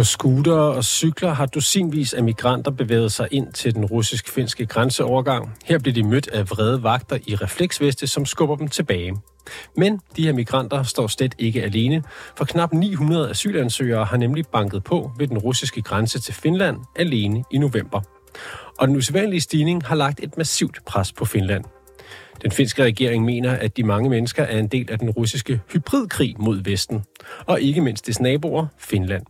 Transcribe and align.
På 0.00 0.04
scooter 0.04 0.52
og 0.52 0.84
cykler 0.84 1.32
har 1.32 1.46
dusinvis 1.46 2.12
af 2.12 2.22
migranter 2.22 2.70
bevæget 2.70 3.12
sig 3.12 3.28
ind 3.30 3.52
til 3.52 3.74
den 3.74 3.84
russisk-finske 3.84 4.66
grænseovergang. 4.66 5.56
Her 5.64 5.78
bliver 5.78 5.94
de 5.94 6.02
mødt 6.02 6.28
af 6.28 6.50
vrede 6.50 6.82
vagter 6.82 7.18
i 7.26 7.34
refleksveste, 7.34 8.06
som 8.06 8.26
skubber 8.26 8.56
dem 8.56 8.68
tilbage. 8.68 9.16
Men 9.76 10.00
de 10.16 10.24
her 10.24 10.32
migranter 10.32 10.82
står 10.82 11.06
slet 11.06 11.34
ikke 11.38 11.62
alene, 11.62 12.02
for 12.36 12.44
knap 12.44 12.72
900 12.72 13.30
asylansøgere 13.30 14.04
har 14.04 14.16
nemlig 14.16 14.46
banket 14.46 14.84
på 14.84 15.10
ved 15.18 15.28
den 15.28 15.38
russiske 15.38 15.82
grænse 15.82 16.20
til 16.20 16.34
Finland 16.34 16.76
alene 16.96 17.44
i 17.50 17.58
november. 17.58 18.00
Og 18.78 18.88
den 18.88 18.96
usædvanlige 18.96 19.40
stigning 19.40 19.86
har 19.86 19.94
lagt 19.94 20.20
et 20.22 20.38
massivt 20.38 20.78
pres 20.86 21.12
på 21.12 21.24
Finland. 21.24 21.64
Den 22.42 22.50
finske 22.50 22.84
regering 22.84 23.24
mener, 23.24 23.52
at 23.52 23.76
de 23.76 23.82
mange 23.82 24.10
mennesker 24.10 24.42
er 24.42 24.58
en 24.58 24.68
del 24.68 24.90
af 24.90 24.98
den 24.98 25.10
russiske 25.10 25.60
hybridkrig 25.72 26.34
mod 26.38 26.62
Vesten, 26.64 27.04
og 27.46 27.60
ikke 27.60 27.80
mindst 27.80 28.06
dets 28.06 28.20
naboer, 28.20 28.66
Finland. 28.78 29.26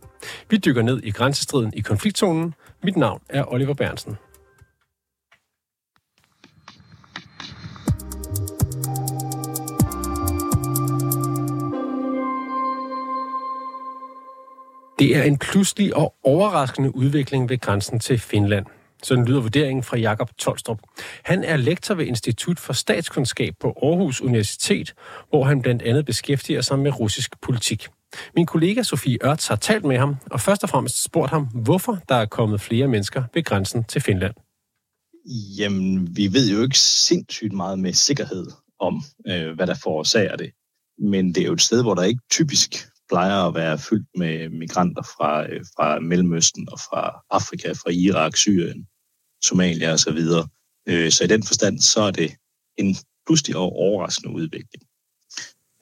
Vi 0.49 0.57
dykker 0.57 0.81
ned 0.81 1.03
i 1.03 1.11
grænsestriden 1.11 1.73
i 1.73 1.81
konfliktzonen. 1.81 2.53
Mit 2.83 2.97
navn 2.97 3.21
er 3.29 3.53
Oliver 3.53 3.73
Bernsen. 3.73 4.17
Det 14.99 15.17
er 15.17 15.23
en 15.23 15.37
pludselig 15.37 15.95
og 15.95 16.15
overraskende 16.23 16.95
udvikling 16.95 17.49
ved 17.49 17.57
grænsen 17.57 17.99
til 17.99 18.19
Finland. 18.19 18.65
Sådan 19.03 19.25
lyder 19.25 19.41
vurderingen 19.41 19.83
fra 19.83 19.97
Jakob 19.97 20.29
Tolstrup. 20.37 20.79
Han 21.23 21.43
er 21.43 21.57
lektor 21.57 21.95
ved 21.95 22.05
Institut 22.05 22.59
for 22.59 22.73
Statskundskab 22.73 23.53
på 23.59 23.67
Aarhus 23.83 24.21
Universitet, 24.21 24.93
hvor 25.29 25.43
han 25.43 25.61
blandt 25.61 25.81
andet 25.81 26.05
beskæftiger 26.05 26.61
sig 26.61 26.79
med 26.79 26.99
russisk 26.99 27.41
politik. 27.41 27.87
Min 28.35 28.45
kollega 28.45 28.83
Sofie 28.83 29.17
Ørts 29.25 29.47
har 29.47 29.55
talt 29.55 29.85
med 29.85 29.97
ham, 29.97 30.15
og 30.31 30.41
først 30.41 30.63
og 30.63 30.69
fremmest 30.69 31.03
spurgt 31.03 31.31
ham, 31.31 31.45
hvorfor 31.45 31.99
der 32.09 32.15
er 32.15 32.25
kommet 32.25 32.61
flere 32.61 32.87
mennesker 32.87 33.23
ved 33.33 33.43
grænsen 33.43 33.83
til 33.83 34.01
Finland. 34.01 34.33
Jamen, 35.57 36.15
vi 36.15 36.33
ved 36.33 36.51
jo 36.51 36.61
ikke 36.63 36.79
sindssygt 36.79 37.53
meget 37.53 37.79
med 37.79 37.93
sikkerhed 37.93 38.47
om, 38.79 39.03
øh, 39.27 39.55
hvad 39.55 39.67
der 39.67 39.75
forårsager 39.83 40.35
det. 40.35 40.51
Men 41.11 41.35
det 41.35 41.41
er 41.41 41.47
jo 41.47 41.53
et 41.53 41.61
sted, 41.61 41.81
hvor 41.81 41.93
der 41.93 42.03
ikke 42.03 42.21
typisk 42.31 42.71
plejer 43.09 43.47
at 43.47 43.55
være 43.55 43.77
fyldt 43.77 44.07
med 44.17 44.49
migranter 44.49 45.01
fra, 45.01 45.49
øh, 45.49 45.65
fra 45.75 45.99
Mellemøsten 45.99 46.69
og 46.71 46.79
fra 46.79 47.23
Afrika, 47.29 47.71
fra 47.71 47.91
Irak, 47.91 48.37
Syrien, 48.37 48.87
Somalia 49.43 49.93
osv. 49.93 50.17
Så, 50.17 50.47
øh, 50.87 51.11
så 51.11 51.23
i 51.23 51.27
den 51.27 51.43
forstand, 51.43 51.79
så 51.79 52.01
er 52.01 52.11
det 52.11 52.35
en 52.77 52.95
pludselig 53.25 53.55
og 53.55 53.63
overraskende 53.63 54.35
udvikling. 54.35 54.83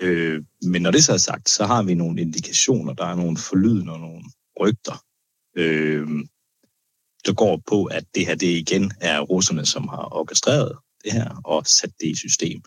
Øh, 0.02 0.44
men 0.64 0.82
når 0.82 0.92
det 0.92 1.04
så 1.04 1.14
er 1.14 1.18
sagt, 1.18 1.50
så 1.50 1.66
har 1.66 1.84
vi 1.84 1.94
nogle 1.94 2.22
indikationer, 2.22 2.94
der 2.94 3.06
er 3.06 3.16
nogle 3.16 3.38
forlydende 3.38 3.94
og 3.94 4.00
nogle 4.00 4.24
rygter, 4.60 5.06
øh, 5.56 6.08
der 7.26 7.34
går 7.34 7.62
på, 7.68 7.86
at 7.86 8.04
det 8.16 8.26
her 8.26 8.36
det 8.36 8.48
igen 8.48 8.92
er 9.02 9.20
russerne, 9.20 9.66
som 9.66 9.88
har 9.88 10.14
orkestreret 10.14 10.78
det 11.04 11.14
her 11.14 11.42
og 11.46 11.68
sat 11.68 11.92
det 12.00 12.08
i 12.08 12.16
system. 12.16 12.62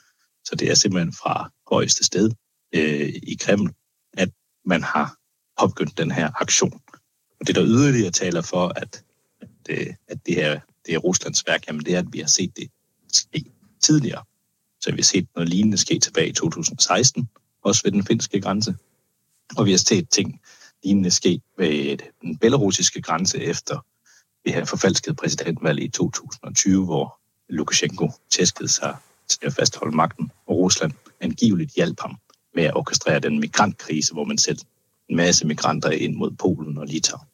Så 0.44 0.56
det 0.56 0.70
er 0.70 0.74
simpelthen 0.74 1.12
fra 1.12 1.50
højeste 1.70 2.04
sted 2.04 2.30
øh, 2.74 3.08
i 3.08 3.36
Kreml, 3.40 3.74
at 4.12 4.30
man 4.64 4.82
har 4.82 5.16
opgyndt 5.56 5.98
den 5.98 6.10
her 6.10 6.30
aktion. 6.40 6.80
Og 7.40 7.46
det, 7.46 7.54
der 7.54 7.64
yderligere 7.64 8.10
taler 8.10 8.42
for, 8.42 8.68
at, 8.68 9.04
at, 9.40 9.48
øh, 9.70 9.94
at 10.08 10.26
det 10.26 10.34
her 10.34 10.60
det 10.86 10.94
er 10.94 10.98
Ruslands 10.98 11.46
værk, 11.46 11.66
jamen 11.66 11.84
det 11.84 11.94
er, 11.94 11.98
at 11.98 12.12
vi 12.12 12.18
har 12.18 12.26
set 12.26 12.56
det 12.56 12.70
ske 13.12 13.44
tidligere. 13.80 14.22
Så 14.80 14.90
vi 14.90 14.96
har 14.96 15.04
set 15.04 15.28
noget 15.34 15.48
lignende 15.48 15.78
ske 15.78 15.98
tilbage 15.98 16.28
i 16.28 16.32
2016, 16.32 17.28
også 17.62 17.82
ved 17.84 17.92
den 17.92 18.04
finske 18.04 18.40
grænse. 18.40 18.74
Og 19.56 19.66
vi 19.66 19.70
har 19.70 19.78
set 19.78 20.08
ting 20.10 20.40
lignende 20.84 21.10
ske 21.10 21.40
ved 21.58 21.98
den 22.22 22.38
belarusiske 22.38 23.02
grænse 23.02 23.38
efter 23.38 23.86
det 24.44 24.54
her 24.54 24.64
forfalskede 24.64 25.14
præsidentvalg 25.14 25.82
i 25.82 25.88
2020, 25.88 26.84
hvor 26.84 27.20
Lukashenko 27.48 28.10
tæskede 28.30 28.68
sig 28.68 28.96
til 29.28 29.38
at 29.42 29.52
fastholde 29.52 29.96
magten, 29.96 30.30
og 30.46 30.56
Rusland 30.56 30.92
angiveligt 31.20 31.72
hjalp 31.74 32.00
ham 32.00 32.16
med 32.54 32.64
at 32.64 32.76
orkestrere 32.76 33.20
den 33.20 33.40
migrantkrise, 33.40 34.12
hvor 34.12 34.24
man 34.24 34.38
sendte 34.38 34.64
en 35.08 35.16
masse 35.16 35.46
migranter 35.46 35.90
ind 35.90 36.14
mod 36.14 36.30
Polen 36.30 36.78
og 36.78 36.86
Litauen. 36.86 37.26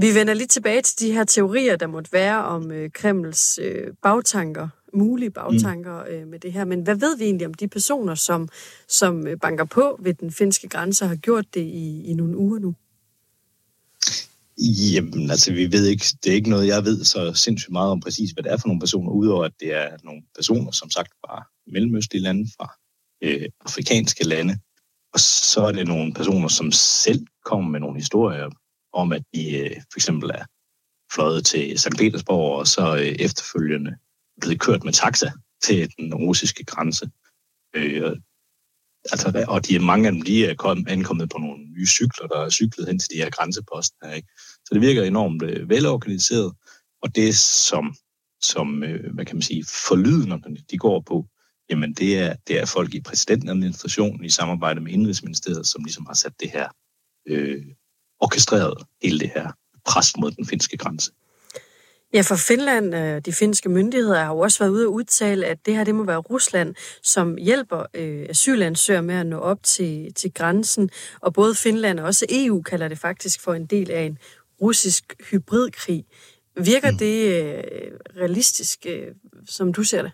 Vi 0.00 0.14
vender 0.14 0.34
lige 0.34 0.46
tilbage 0.46 0.82
til 0.82 0.98
de 0.98 1.12
her 1.12 1.24
teorier, 1.24 1.76
der 1.76 1.86
måtte 1.86 2.12
være 2.12 2.44
om 2.44 2.70
øh, 2.70 2.90
Kremls 2.92 3.58
øh, 3.62 3.94
bagtanker, 4.02 4.68
mulige 4.94 5.30
bagtanker 5.30 6.04
mm. 6.04 6.10
øh, 6.10 6.26
med 6.26 6.38
det 6.38 6.52
her. 6.52 6.64
Men 6.64 6.82
hvad 6.82 6.94
ved 6.94 7.18
vi 7.18 7.24
egentlig 7.24 7.46
om 7.46 7.54
de 7.54 7.68
personer, 7.68 8.14
som, 8.14 8.48
som 8.88 9.26
øh, 9.26 9.36
banker 9.40 9.64
på 9.64 10.00
ved 10.02 10.14
den 10.14 10.32
finske 10.32 10.68
grænse 10.68 11.04
og 11.04 11.08
har 11.08 11.16
gjort 11.16 11.54
det 11.54 11.60
i, 11.60 12.04
i 12.04 12.14
nogle 12.14 12.36
uger 12.36 12.58
nu? 12.58 12.74
Jamen, 14.92 15.30
altså, 15.30 15.52
vi 15.52 15.72
ved 15.72 15.86
ikke, 15.86 16.04
det 16.24 16.30
er 16.30 16.34
ikke 16.34 16.50
noget, 16.50 16.66
jeg 16.66 16.84
ved 16.84 17.04
så 17.04 17.32
sindssygt 17.34 17.72
meget 17.72 17.90
om 17.90 18.00
præcis, 18.00 18.30
hvad 18.30 18.42
det 18.44 18.52
er 18.52 18.56
for 18.56 18.68
nogle 18.68 18.80
personer, 18.80 19.10
udover 19.10 19.44
at 19.44 19.52
det 19.60 19.74
er 19.74 19.88
nogle 20.04 20.22
personer, 20.34 20.70
som 20.70 20.90
sagt, 20.90 21.12
fra 21.20 21.46
mellemøstlige 21.66 22.22
lande, 22.22 22.50
fra 22.56 22.74
øh, 23.22 23.48
afrikanske 23.60 24.24
lande, 24.24 24.58
og 25.14 25.20
så 25.20 25.60
er 25.60 25.72
det 25.72 25.86
nogle 25.86 26.14
personer, 26.14 26.48
som 26.48 26.72
selv 26.72 27.26
kommer 27.44 27.70
med 27.70 27.80
nogle 27.80 27.96
historier 27.96 28.50
om, 28.98 29.12
at 29.12 29.22
de 29.34 29.58
øh, 29.58 29.76
for 29.92 29.98
eksempel 29.98 30.30
er 30.30 30.44
fløjet 31.14 31.46
til 31.46 31.78
St. 31.78 31.98
Petersborg, 31.98 32.58
og 32.58 32.66
så 32.66 32.96
øh, 32.96 33.14
efterfølgende 33.26 33.96
blevet 34.40 34.60
kørt 34.60 34.84
med 34.84 34.92
taxa 34.92 35.30
til 35.62 35.92
den 35.98 36.14
russiske 36.14 36.64
grænse. 36.64 37.10
Øh, 37.74 38.16
altså, 39.12 39.44
og 39.48 39.68
de, 39.68 39.78
mange 39.78 40.06
af 40.06 40.12
dem 40.12 40.22
de 40.22 40.46
er 40.46 40.54
kom, 40.54 40.86
ankommet 40.88 41.30
på 41.30 41.38
nogle 41.38 41.64
nye 41.64 41.86
cykler, 41.86 42.26
der 42.26 42.40
er 42.40 42.50
cyklet 42.50 42.86
hen 42.86 42.98
til 42.98 43.10
de 43.10 43.16
her 43.16 43.30
grænseposter. 43.30 43.96
Her, 44.06 44.12
ikke? 44.12 44.28
Så 44.64 44.70
det 44.72 44.80
virker 44.80 45.02
enormt 45.02 45.42
øh, 45.42 45.68
velorganiseret, 45.68 46.52
og 47.02 47.14
det 47.14 47.36
som, 47.38 47.94
som 48.40 48.82
øh, 48.84 49.14
hvad 49.14 49.24
kan 49.24 49.36
man 49.36 49.42
sige, 49.42 49.64
forlydende, 49.88 50.56
de 50.70 50.78
går 50.78 51.00
på, 51.00 51.26
jamen 51.70 51.94
det 51.94 52.18
er, 52.18 52.34
det 52.46 52.60
er 52.60 52.66
folk 52.66 52.94
i 52.94 53.00
præsidentadministrationen 53.00 54.24
i 54.24 54.30
samarbejde 54.30 54.80
med 54.80 54.92
Indrigsministeriet, 54.92 55.66
som 55.66 55.84
ligesom 55.84 56.06
har 56.06 56.14
sat 56.14 56.32
det 56.40 56.50
her, 56.50 56.68
øh, 57.28 57.64
orkestreret 58.20 58.74
hele 59.02 59.18
det 59.18 59.30
her 59.34 59.52
pres 59.86 60.16
mod 60.16 60.30
den 60.30 60.46
finske 60.46 60.76
grænse. 60.76 61.10
Ja, 62.14 62.20
for 62.20 62.36
Finland, 62.36 62.94
øh, 62.94 63.20
de 63.24 63.32
finske 63.32 63.68
myndigheder 63.68 64.24
har 64.24 64.32
jo 64.32 64.38
også 64.38 64.58
været 64.58 64.70
ude 64.70 64.86
og 64.86 64.92
udtale, 64.92 65.46
at 65.46 65.66
det 65.66 65.76
her 65.76 65.84
det 65.84 65.94
må 65.94 66.04
være 66.04 66.18
Rusland, 66.18 66.74
som 67.02 67.36
hjælper 67.36 67.84
øh, 67.94 68.26
asylansøgere 68.28 69.02
med 69.02 69.14
at 69.14 69.26
nå 69.26 69.38
op 69.38 69.62
til, 69.62 70.14
til 70.14 70.32
grænsen. 70.34 70.90
Og 71.20 71.32
både 71.32 71.54
Finland 71.54 72.00
og 72.00 72.06
også 72.06 72.26
EU 72.30 72.62
kalder 72.62 72.88
det 72.88 72.98
faktisk 72.98 73.40
for 73.40 73.54
en 73.54 73.66
del 73.66 73.90
af 73.90 74.02
en 74.02 74.18
russisk 74.60 75.14
hybridkrig. 75.30 76.04
Virker 76.56 76.90
mm. 76.90 76.98
det 76.98 77.42
øh, 77.42 77.62
realistisk, 78.16 78.86
øh, 78.88 79.06
som 79.48 79.72
du 79.72 79.82
ser 79.82 80.02
det? 80.02 80.12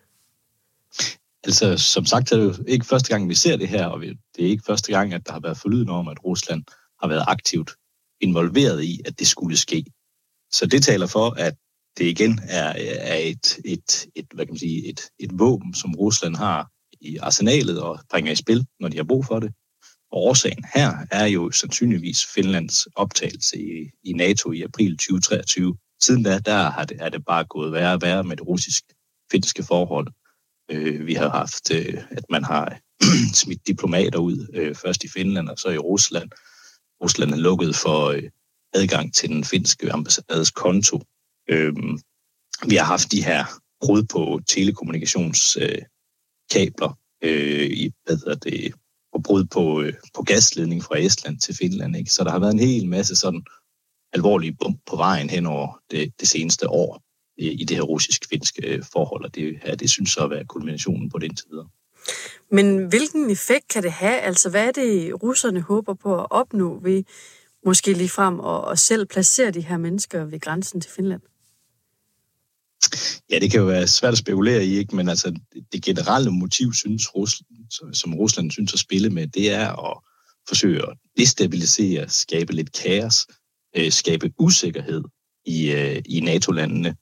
Altså, 1.45 1.77
som 1.77 2.07
sagt 2.07 2.33
er 2.33 2.37
det 2.37 2.45
jo 2.45 2.55
ikke 2.69 2.87
første 2.87 3.09
gang, 3.09 3.29
vi 3.29 3.35
ser 3.35 3.57
det 3.57 3.69
her, 3.69 3.87
og 3.87 4.01
det 4.01 4.45
er 4.45 4.49
ikke 4.49 4.65
første 4.67 4.93
gang, 4.93 5.15
at 5.15 5.27
der 5.27 5.33
har 5.33 5.41
været 5.41 5.59
forlydende 5.59 5.93
om, 5.93 6.09
at 6.09 6.25
Rusland 6.25 6.65
har 7.03 7.09
været 7.09 7.25
aktivt 7.29 7.71
involveret 8.21 8.85
i, 8.85 9.01
at 9.05 9.19
det 9.19 9.27
skulle 9.27 9.57
ske. 9.57 9.85
Så 10.53 10.67
det 10.67 10.83
taler 10.83 11.07
for, 11.07 11.31
at 11.31 11.55
det 11.99 12.05
igen 12.05 12.41
er, 12.49 12.73
er 12.99 13.17
et, 13.17 13.59
et, 13.65 14.07
et, 14.15 14.27
hvad 14.35 14.47
kan 14.47 14.53
man 14.53 14.59
sige, 14.59 14.89
et, 14.89 15.01
et 15.19 15.31
våben, 15.39 15.75
som 15.75 15.95
Rusland 15.95 16.37
har 16.37 16.71
i 17.01 17.17
arsenalet 17.17 17.81
og 17.83 18.01
bringer 18.11 18.33
i 18.33 18.37
spil, 18.37 18.67
når 18.81 18.89
de 18.89 18.97
har 18.97 19.05
brug 19.05 19.27
for 19.27 19.41
det. 19.41 19.53
Og 20.13 20.23
årsagen 20.23 20.65
her 20.75 21.07
er 21.11 21.27
jo 21.27 21.51
sandsynligvis 21.51 22.27
Finlands 22.35 22.87
optagelse 22.97 23.59
i, 23.59 23.91
i 24.05 24.13
NATO 24.13 24.53
i 24.53 24.63
april 24.63 24.97
2023. 24.97 25.77
Siden 26.03 26.23
da, 26.23 26.39
der 26.39 26.71
har 26.71 26.85
det, 26.85 26.97
er 27.01 27.09
det 27.09 27.25
bare 27.25 27.45
gået 27.45 27.73
værre 27.73 27.95
og 27.95 28.03
værre 28.03 28.25
med 28.25 28.37
det 28.37 28.47
russisk-finske 28.47 29.63
forhold. 29.63 30.07
Øh, 30.71 31.07
vi 31.07 31.15
har 31.15 31.29
haft, 31.29 31.71
øh, 31.71 32.03
at 32.11 32.25
man 32.31 32.45
har 32.45 32.79
smidt 33.43 33.67
diplomater 33.67 34.19
ud, 34.19 34.47
øh, 34.55 34.75
først 34.75 35.05
i 35.05 35.09
Finland 35.09 35.49
og 35.49 35.59
så 35.59 35.69
i 35.69 35.79
Rusland. 35.79 36.31
Rusland 37.03 37.33
er 37.33 37.37
lukket 37.37 37.77
for 37.77 38.07
øh, 38.07 38.23
adgang 38.75 39.15
til 39.15 39.29
den 39.29 39.45
finske 39.45 39.93
ambassades 39.93 40.51
konto. 40.51 41.03
Øh, 41.51 41.73
vi 42.69 42.77
har 42.77 42.85
haft 42.85 43.13
de 43.13 43.25
her 43.25 43.45
brud 43.81 44.03
på 44.03 44.41
telekommunikationskabler, 44.47 46.99
øh, 47.23 47.67
i, 47.67 47.93
hvad 48.05 48.17
hedder 48.17 48.35
det, 48.35 48.75
og 49.13 49.23
brud 49.23 49.45
på, 49.45 49.83
øh, 49.83 49.95
på 50.15 50.23
gasledning 50.23 50.85
fra 50.85 50.99
Estland 50.99 51.41
til 51.41 51.55
Finland. 51.55 51.97
Ikke? 51.97 52.11
Så 52.11 52.25
der 52.25 52.31
har 52.31 52.39
været 52.39 52.53
en 52.53 52.59
hel 52.59 52.89
masse 52.89 53.17
sådan 53.17 53.45
alvorlige 54.13 54.57
bump 54.61 54.81
på 54.87 54.97
vejen 54.97 55.31
hen 55.31 55.47
over 55.47 55.79
det, 55.91 56.13
det 56.21 56.29
seneste 56.29 56.69
år. 56.69 57.01
i 57.37 57.65
det 57.65 57.77
her 57.77 57.83
russisk-finske 57.83 58.67
øh, 58.67 58.83
forhold, 58.93 59.25
og 59.25 59.35
det, 59.35 59.59
her, 59.63 59.75
det 59.75 59.91
synes 59.91 60.11
så 60.11 60.25
at 60.25 60.31
være 60.31 60.45
kulminationen 60.45 61.11
på 61.11 61.19
det 61.19 61.27
indtil 61.27 61.47
videre. 61.51 61.69
Men 62.51 62.87
hvilken 62.87 63.31
effekt 63.31 63.69
kan 63.69 63.83
det 63.83 63.93
have? 63.93 64.21
Altså, 64.21 64.51
hvad 64.51 64.67
er 64.67 64.73
det, 64.73 65.23
russerne 65.23 65.61
håber 65.61 65.95
på 65.95 66.21
at 66.21 66.27
opnå 66.31 66.81
ved 66.83 67.03
måske 67.67 67.93
lige 67.93 68.09
frem 68.09 68.41
og, 68.41 68.65
og 68.65 68.79
selv 68.79 69.07
placere 69.07 69.51
de 69.51 69.61
her 69.61 69.77
mennesker 69.77 70.25
ved 70.25 70.41
grænsen 70.41 70.81
til 70.81 70.91
Finland? 70.91 71.21
Ja, 73.31 73.39
det 73.39 73.51
kan 73.51 73.61
jo 73.61 73.67
være 73.67 73.87
svært 73.87 74.13
at 74.13 74.19
spekulere 74.19 74.65
i, 74.65 74.77
ikke? 74.77 74.97
men 74.97 75.09
altså 75.09 75.35
det 75.73 75.83
generelle 75.83 76.31
motiv, 76.31 76.73
synes 76.73 77.15
Rusland, 77.15 77.95
som 77.95 78.15
Rusland 78.15 78.51
synes 78.51 78.73
at 78.73 78.79
spille 78.79 79.11
med, 79.11 79.27
det 79.27 79.53
er 79.53 79.91
at 79.91 79.99
forsøge 80.49 80.83
at 80.83 80.99
destabilisere, 81.17 82.09
skabe 82.09 82.53
lidt 82.53 82.73
kaos, 82.73 83.27
øh, 83.77 83.93
skabe 83.93 84.33
usikkerhed 84.39 85.03
i, 85.47 85.71
øh, 85.71 86.03
i 86.05 86.21
NATO-landene, 86.21 86.97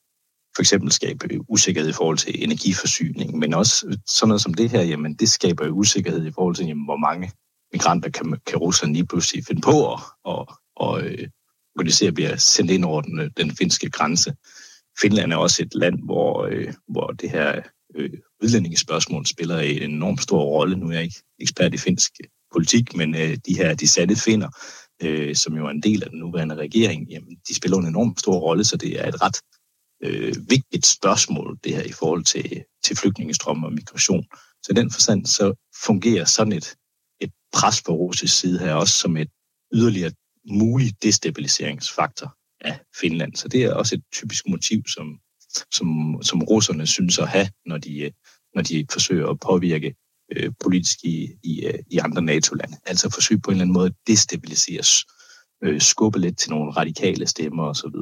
for 0.55 0.63
eksempel 0.63 0.93
skabe 0.93 1.29
usikkerhed 1.49 1.91
i 1.91 1.93
forhold 1.93 2.19
til 2.19 2.45
energiforsyning, 2.45 3.39
men 3.39 3.55
også 3.55 3.99
sådan 4.07 4.29
noget 4.29 4.43
som 4.43 4.55
det 4.55 4.71
her, 4.71 4.83
jamen 4.83 5.15
det 5.15 5.31
skaber 5.31 5.67
jo 5.67 5.73
usikkerhed 5.73 6.27
i 6.27 6.33
forhold 6.33 6.55
til, 6.55 6.67
jamen, 6.67 6.85
hvor 6.85 6.97
mange 6.97 7.33
migranter 7.73 8.11
kan, 8.11 8.37
kan 8.47 8.59
Rusland 8.59 8.93
lige 8.93 9.07
pludselig 9.07 9.45
finde 9.47 9.61
på 9.61 9.93
at, 9.93 10.01
og, 10.25 10.55
og 10.77 11.03
øh, 11.03 11.29
organisere 11.77 12.13
bliver 12.13 12.37
sendt 12.37 12.71
ind 12.71 12.85
over 12.85 13.01
den, 13.01 13.31
den 13.37 13.57
finske 13.57 13.91
grænse. 13.91 14.35
Finland 15.01 15.33
er 15.33 15.37
også 15.37 15.63
et 15.63 15.75
land, 15.75 15.99
hvor, 16.05 16.47
øh, 16.51 16.75
hvor 16.89 17.07
det 17.07 17.31
her 17.31 17.61
øh, 17.97 18.11
udlændingespørgsmål 18.43 19.27
spiller 19.27 19.59
en 19.59 19.91
enorm 19.91 20.19
stor 20.19 20.45
rolle. 20.45 20.77
Nu 20.77 20.89
er 20.89 20.93
jeg 20.93 21.03
ikke 21.03 21.23
ekspert 21.41 21.75
i 21.75 21.79
finsk 21.79 22.13
politik, 22.53 22.97
men 22.97 23.15
øh, 23.15 23.37
de 23.47 23.57
her 23.57 23.75
de 23.75 23.89
satte 23.89 24.17
finder, 24.17 24.49
øh, 25.03 25.37
som 25.37 25.57
jo 25.57 25.67
er 25.67 25.71
en 25.71 25.83
del 25.83 26.05
af 26.05 26.11
den 26.11 26.19
nuværende 26.19 26.55
regering, 26.55 27.09
jamen, 27.11 27.37
de 27.49 27.55
spiller 27.55 27.79
en 27.79 27.87
enorm 27.87 28.15
stor 28.19 28.39
rolle, 28.39 28.65
så 28.65 28.77
det 28.77 29.01
er 29.01 29.09
et 29.09 29.23
ret 29.23 29.37
øh, 30.03 30.35
vigtigt 30.49 30.87
spørgsmål, 30.87 31.59
det 31.65 31.75
her 31.75 31.83
i 31.83 31.93
forhold 31.93 32.25
til, 32.25 32.65
til 32.85 32.97
flygtningestrøm 32.97 33.65
og 33.65 33.73
migration. 33.73 34.27
Så 34.63 34.69
i 34.71 34.75
den 34.75 34.91
forstand, 34.91 35.27
så 35.27 35.55
fungerer 35.85 36.25
sådan 36.25 36.53
et, 36.53 36.77
et 37.21 37.33
pres 37.53 37.83
på 37.83 37.93
russisk 37.93 38.41
side 38.41 38.59
her 38.59 38.75
også 38.75 38.99
som 38.99 39.17
et 39.17 39.29
yderligere 39.75 40.13
mulig 40.51 41.03
destabiliseringsfaktor 41.03 42.37
af 42.61 42.81
Finland. 43.01 43.37
Så 43.37 43.49
det 43.49 43.65
er 43.65 43.75
også 43.75 43.95
et 43.95 44.03
typisk 44.13 44.49
motiv, 44.49 44.83
som, 44.87 45.19
som, 45.73 46.19
som 46.23 46.43
russerne 46.43 46.87
synes 46.87 47.19
at 47.19 47.29
have, 47.29 47.49
når 47.67 47.79
de, 47.79 48.13
når 48.55 48.63
de 48.63 48.87
forsøger 48.93 49.29
at 49.29 49.41
påvirke 49.41 49.95
øh, 50.37 50.53
politisk 50.61 51.05
i, 51.05 51.29
i, 51.43 51.71
i 51.91 51.99
andre 51.99 52.23
NATO-lande. 52.23 52.77
Altså 52.87 53.11
forsøge 53.11 53.41
på 53.41 53.51
en 53.51 53.55
eller 53.55 53.63
anden 53.63 53.75
måde 53.75 53.87
at 53.87 53.95
destabilisere, 54.07 55.07
øh, 55.65 55.81
skubbe 55.81 56.19
lidt 56.19 56.39
til 56.39 56.51
nogle 56.51 56.73
radikale 56.73 57.27
stemmer 57.27 57.65
osv. 57.65 57.95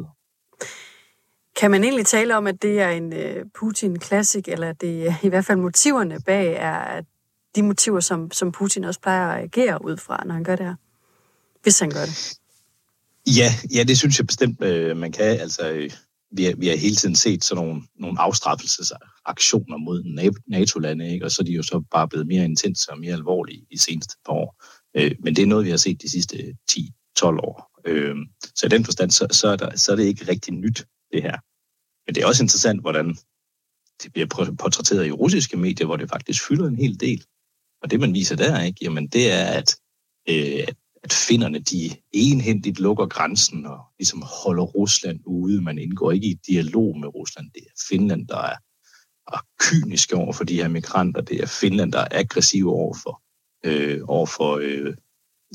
Kan 1.57 1.71
man 1.71 1.85
egentlig 1.85 2.07
tale 2.07 2.37
om, 2.37 2.47
at 2.47 2.63
det 2.63 2.81
er 2.81 2.91
en 2.91 3.13
øh, 3.13 3.45
Putin-klassik, 3.61 4.49
eller 4.49 4.73
det 4.73 5.09
er 5.09 5.15
i 5.23 5.29
hvert 5.29 5.45
fald 5.45 5.59
motiverne 5.59 6.21
bag 6.27 6.55
er 6.59 7.03
de 7.55 7.63
motiver, 7.63 8.01
som, 8.01 8.31
som 8.31 8.53
Putin 8.53 8.85
også 8.85 9.01
plejer 9.01 9.29
at 9.29 9.43
agere 9.43 9.85
ud 9.85 9.97
fra, 9.97 10.23
når 10.27 10.35
han 10.35 10.45
gør 10.45 10.57
det 10.57 10.67
her? 10.67 10.75
Hvis 11.63 11.79
han 11.81 11.91
gør 11.91 12.05
det. 12.05 12.39
Ja, 13.27 13.51
ja 13.77 13.83
det 13.83 13.99
synes 13.99 14.19
jeg 14.19 14.27
bestemt, 14.27 14.65
øh, 14.65 14.97
man 14.97 15.13
kan. 15.13 15.41
Altså, 15.41 15.71
øh, 15.71 15.91
vi, 16.33 16.45
har, 16.45 16.55
vi 16.57 16.69
har 16.69 16.77
hele 16.77 16.97
tiden 16.97 17.17
set 17.17 17.45
sådan 17.45 17.65
nogle, 17.65 17.83
nogle 17.99 18.21
afstraffelsesaktioner 18.21 19.77
mod 19.77 20.03
NATO-lande, 20.47 21.13
ikke? 21.13 21.25
og 21.25 21.31
så 21.31 21.43
er 21.43 21.45
de 21.45 21.53
jo 21.53 21.63
så 21.63 21.83
bare 21.91 22.09
blevet 22.09 22.27
mere 22.27 22.45
intense 22.45 22.91
og 22.91 22.99
mere 22.99 23.13
alvorlige 23.13 23.67
i 23.71 23.79
seneste 23.79 24.17
par 24.27 24.33
år. 24.33 24.65
Øh, 24.97 25.15
men 25.21 25.37
det 25.37 25.43
er 25.43 25.47
noget, 25.47 25.65
vi 25.65 25.71
har 25.71 25.77
set 25.77 26.03
de 26.03 26.11
sidste 26.11 26.37
10-12 26.73 26.81
år. 27.25 27.71
Øh, 27.87 28.17
så 28.55 28.67
i 28.67 28.69
den 28.69 28.85
forstand, 28.85 29.11
så, 29.11 29.27
så, 29.31 29.49
er 29.49 29.57
der, 29.57 29.77
så 29.77 29.93
er 29.93 29.97
det 29.97 30.05
ikke 30.05 30.29
rigtig 30.29 30.55
nyt, 30.55 30.85
det 31.13 31.23
her. 31.23 31.37
Men 32.07 32.15
det 32.15 32.23
er 32.23 32.27
også 32.27 32.43
interessant, 32.43 32.81
hvordan 32.81 33.17
det 34.03 34.13
bliver 34.13 34.27
portrætteret 34.59 35.07
i 35.07 35.13
russiske 35.13 35.57
medier, 35.57 35.87
hvor 35.87 35.97
det 35.97 36.09
faktisk 36.09 36.49
fylder 36.49 36.67
en 36.67 36.77
hel 36.77 37.01
del. 37.01 37.25
Og 37.83 37.91
det, 37.91 38.01
man 38.01 38.15
viser 38.15 38.37
der, 38.37 38.63
ikke, 38.63 38.79
jamen, 38.83 39.07
det 39.07 39.33
er, 39.33 39.45
at, 39.45 39.77
øh, 40.29 40.69
at 41.03 41.13
finnerne 41.13 41.59
de 41.59 41.91
enhændigt 42.13 42.81
lukker 42.81 43.07
grænsen 43.07 43.67
og 43.67 43.81
ligesom 43.99 44.23
holder 44.45 44.63
Rusland 44.63 45.21
ude. 45.27 45.63
Man 45.63 45.79
indgår 45.79 46.13
ikke 46.13 46.27
i 46.27 46.41
dialog 46.47 46.99
med 46.99 47.15
Rusland. 47.15 47.51
Det 47.55 47.63
er 47.63 47.85
Finland, 47.89 48.29
der 48.29 48.39
er, 48.39 48.57
er 49.33 49.47
kyniske 49.59 50.17
over 50.17 50.33
for 50.33 50.45
de 50.45 50.57
her 50.57 50.69
migranter. 50.69 51.21
Det 51.21 51.41
er 51.41 51.47
Finland, 51.47 51.93
der 51.93 51.99
er 51.99 52.09
aggressiv 52.11 52.69
over 52.69 52.95
for, 53.03 53.23
øh, 53.65 54.01
over 54.09 54.27
for, 54.27 54.57
øh, 54.63 54.95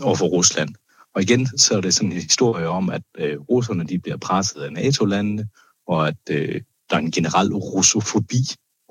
over 0.02 0.16
for 0.16 0.26
Rusland. 0.26 0.76
Og 1.16 1.22
igen, 1.22 1.58
så 1.58 1.78
er 1.78 1.82
det 1.82 1.94
sådan 1.94 2.12
en 2.12 2.22
historie 2.22 2.68
om, 2.68 2.90
at 2.90 3.04
øh, 3.18 3.40
russerne 3.40 3.84
de 3.84 4.00
bliver 4.00 4.18
presset 4.18 4.62
af 4.62 4.74
NATO-landene, 4.74 5.50
og 5.88 6.08
at 6.08 6.18
øh, 6.30 6.62
der 6.90 6.96
er 6.96 7.00
en 7.00 7.12
generel 7.12 7.54
russofobi 7.54 8.42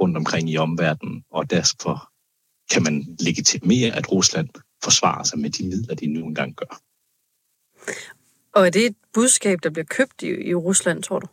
rundt 0.01 0.17
omkring 0.17 0.51
i 0.51 0.57
omverdenen, 0.57 1.25
og 1.31 1.51
derfor 1.51 2.11
kan 2.71 2.83
man 2.83 3.17
legitimere, 3.21 3.93
at 3.97 4.13
Rusland 4.13 4.49
forsvarer 4.85 5.25
sig 5.25 5.39
med 5.39 5.51
de 5.51 5.69
midler, 5.69 5.95
de 5.95 6.07
nu 6.07 6.27
engang 6.27 6.55
gør. 6.57 6.81
Og 8.55 8.67
er 8.67 8.71
det 8.71 8.87
et 8.87 8.97
budskab, 9.13 9.59
der 9.63 9.71
bliver 9.71 9.85
købt 9.85 10.23
i, 10.23 10.27
i 10.27 10.55
Rusland, 10.55 11.03
tror 11.03 11.19
du? 11.19 11.27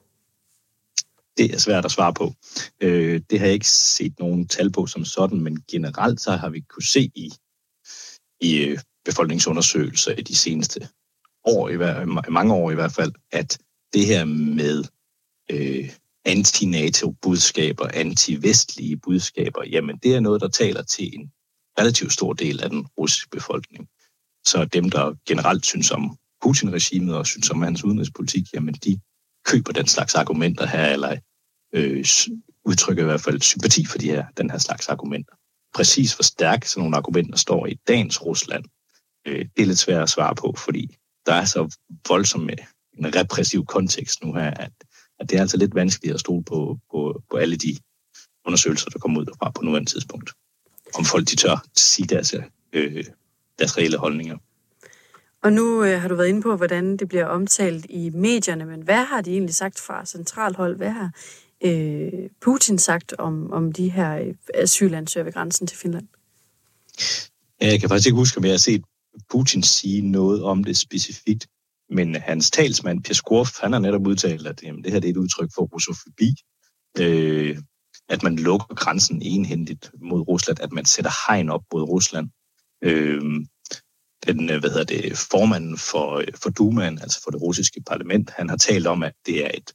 Det 1.38 1.54
er 1.54 1.58
svært 1.58 1.86
at 1.86 1.92
svare 1.92 2.14
på. 2.14 2.34
Øh, 2.82 3.22
det 3.30 3.40
har 3.40 3.46
jeg 3.46 3.54
ikke 3.54 3.70
set 3.70 4.20
nogen 4.20 4.48
tal 4.48 4.72
på 4.72 4.86
som 4.88 5.06
sådan, 5.06 5.40
men 5.40 5.64
generelt 5.72 6.22
så 6.22 6.32
har 6.32 6.50
vi 6.50 6.60
kunne 6.60 6.84
se 6.84 7.12
i, 7.16 7.32
i 8.42 8.64
øh, 8.64 8.80
befolkningsundersøgelser 9.06 10.12
i 10.12 10.22
de 10.22 10.36
seneste 10.36 10.90
år, 11.44 11.70
i, 11.70 11.78
mange 12.32 12.54
år 12.54 12.72
i 12.72 12.76
hvert 12.76 12.92
fald, 12.92 13.14
at 13.32 13.58
det 13.94 14.06
her 14.06 14.26
med 14.26 14.84
øh, 15.52 15.90
anti-NATO-budskaber, 16.26 17.88
anti-vestlige 17.94 18.98
budskaber, 18.98 19.64
jamen 19.70 19.98
det 19.98 20.16
er 20.16 20.20
noget, 20.20 20.42
der 20.42 20.48
taler 20.48 20.84
til 20.84 21.20
en 21.20 21.32
relativt 21.80 22.14
stor 22.14 22.34
del 22.34 22.64
af 22.64 22.70
den 22.70 22.88
russiske 22.98 23.30
befolkning. 23.30 23.88
Så 24.46 24.66
dem, 24.66 24.90
der 24.90 25.14
generelt 25.28 25.66
synes 25.66 25.92
om 25.92 26.18
Putin-regimet 26.44 27.16
og 27.16 27.28
synes 27.28 27.50
om 27.50 27.62
hans 27.62 27.84
udenrigspolitik, 27.84 28.54
jamen 28.54 28.74
de 28.74 29.00
køber 29.46 29.72
den 29.74 29.88
slags 29.88 30.16
argumenter 30.16 30.66
her, 30.66 30.86
eller 30.86 31.18
øh, 31.74 32.06
udtrykker 32.66 33.04
i 33.04 33.06
hvert 33.06 33.22
fald 33.22 33.42
sympati 33.42 33.86
for 33.86 33.98
de 33.98 34.06
her, 34.06 34.26
den 34.38 34.50
her 34.50 34.58
slags 34.58 34.88
argumenter. 34.88 35.34
Præcis 35.74 36.14
hvor 36.14 36.24
stærke 36.24 36.70
sådan 36.70 36.82
nogle 36.82 36.98
argumenter 36.98 37.38
står 37.38 37.68
i 37.68 37.76
dagens 37.88 38.26
Rusland, 38.26 38.66
øh, 39.28 39.46
det 39.56 39.62
er 39.62 39.66
lidt 39.66 39.80
svært 39.80 40.04
at 40.04 40.10
svare 40.10 40.36
på, 40.36 40.54
fordi 40.58 40.98
der 41.26 41.34
er 41.34 41.46
så 41.46 41.78
voldsom 42.08 42.50
en 42.98 43.16
repressiv 43.16 43.66
kontekst 43.66 44.24
nu 44.24 44.34
her, 44.34 44.52
at, 44.52 44.72
at 45.20 45.30
det 45.30 45.38
er 45.38 45.42
altså 45.42 45.58
lidt 45.58 45.76
vanskeligt 45.76 46.14
at 46.14 46.20
stole 46.20 46.44
på, 46.44 46.80
på, 46.92 47.22
på 47.32 47.38
alle 47.38 47.56
de 47.56 47.78
undersøgelser, 48.46 48.90
der 48.90 49.00
kommer 49.00 49.20
ud 49.20 49.26
derfra 49.26 49.52
på 49.52 49.62
nuværende 49.62 49.92
tidspunkt. 49.92 50.30
Om 50.96 51.06
folk 51.06 51.28
de 51.30 51.36
tør 51.36 51.66
sige 51.78 52.08
deres, 52.08 52.36
øh, 52.74 53.04
deres 53.60 53.78
reelle 53.78 53.98
holdninger. 53.98 54.38
Og 55.44 55.54
nu 55.54 55.84
øh, 55.84 56.02
har 56.02 56.08
du 56.08 56.16
været 56.16 56.28
inde 56.28 56.42
på, 56.42 56.56
hvordan 56.56 56.98
det 56.98 57.08
bliver 57.08 57.26
omtalt 57.26 57.86
i 57.90 58.10
medierne, 58.10 58.66
men 58.66 58.82
hvad 58.82 59.06
har 59.06 59.22
de 59.22 59.32
egentlig 59.32 59.56
sagt 59.56 59.80
fra 59.80 60.06
centralhold? 60.06 60.78
Hvad 60.78 60.90
har 60.90 61.12
øh, 61.64 62.30
Putin 62.42 62.78
sagt 62.78 63.14
om, 63.18 63.52
om 63.52 63.72
de 63.72 63.90
her 63.90 64.18
øh, 64.18 64.34
asylansøgere 64.54 65.26
ved 65.26 65.34
grænsen 65.34 65.68
til 65.68 65.78
Finland? 65.78 66.08
Jeg 67.62 67.80
kan 67.80 67.90
faktisk 67.90 68.08
ikke 68.08 68.16
huske, 68.16 68.38
om 68.38 68.46
jeg 68.46 68.54
har 68.54 68.58
set 68.58 68.84
Putin 69.32 69.64
sige 69.64 70.02
noget 70.02 70.44
om 70.44 70.64
det 70.64 70.78
specifikt, 70.78 71.48
men 71.90 72.16
hans 72.16 72.52
talsmand, 72.52 73.04
Peskov, 73.04 73.46
han 73.62 73.74
har 73.74 73.80
netop 73.80 74.08
udtalt, 74.08 74.48
at 74.48 74.64
jamen, 74.64 74.84
det 74.84 74.92
her 74.92 75.00
det 75.00 75.08
er 75.08 75.14
et 75.14 75.18
udtryk 75.18 75.50
for 75.56 75.62
russofobi, 75.66 76.36
øh, 77.00 77.58
at 78.10 78.24
man 78.24 78.36
lukker 78.36 78.76
grænsen 78.76 79.22
enhændigt 79.22 79.92
mod 80.02 80.28
Rusland, 80.28 80.60
at 80.60 80.72
man 80.72 80.86
sætter 80.86 81.12
hegn 81.28 81.50
op 81.50 81.64
mod 81.74 81.82
Rusland. 81.82 82.30
Øh, 82.84 83.22
den, 84.28 84.46
hvad 84.60 84.70
hedder 84.70 84.84
det, 84.84 85.18
formanden 85.18 85.78
for, 85.78 86.24
for 86.36 86.50
Dumaen, 86.50 87.00
altså 87.00 87.22
for 87.24 87.32
det 87.32 87.42
russiske 87.42 87.82
parlament, 87.88 88.30
han 88.30 88.50
har 88.50 88.58
talt 88.58 88.88
om, 88.88 89.04
at 89.04 89.14
det 89.26 89.46
er 89.46 89.52
et, 89.54 89.72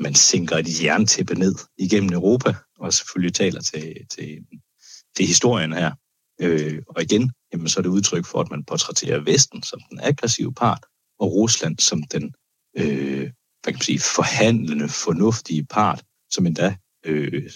man 0.00 0.14
sænker 0.14 0.56
et 0.56 0.82
jerntæppe 0.82 1.34
ned 1.34 1.54
igennem 1.78 2.12
Europa, 2.12 2.54
og 2.78 2.92
selvfølgelig 2.92 3.34
taler 3.34 3.60
til, 3.60 4.06
til, 4.10 4.46
til 5.16 5.26
historien 5.26 5.72
her. 5.72 5.92
Øh, 6.40 6.82
og 6.88 7.02
igen, 7.02 7.32
jamen, 7.54 7.68
så 7.68 7.80
er 7.80 7.82
det 7.82 7.88
udtryk 7.88 8.26
for, 8.26 8.40
at 8.40 8.50
man 8.50 8.64
portrætterer 8.64 9.20
Vesten 9.20 9.62
som 9.62 9.80
den 9.90 10.00
aggressive 10.02 10.52
part, 10.52 10.86
og 11.20 11.32
Rusland 11.32 11.78
som 11.78 12.02
den 12.02 12.34
øh, 12.78 13.30
hvad 13.64 13.72
kan 13.72 13.78
man 13.78 13.82
sige, 13.82 14.00
forhandlende, 14.00 14.88
fornuftige 14.88 15.64
part, 15.64 16.02
som 16.30 16.46
endda 16.46 16.76
øh, 17.06 17.50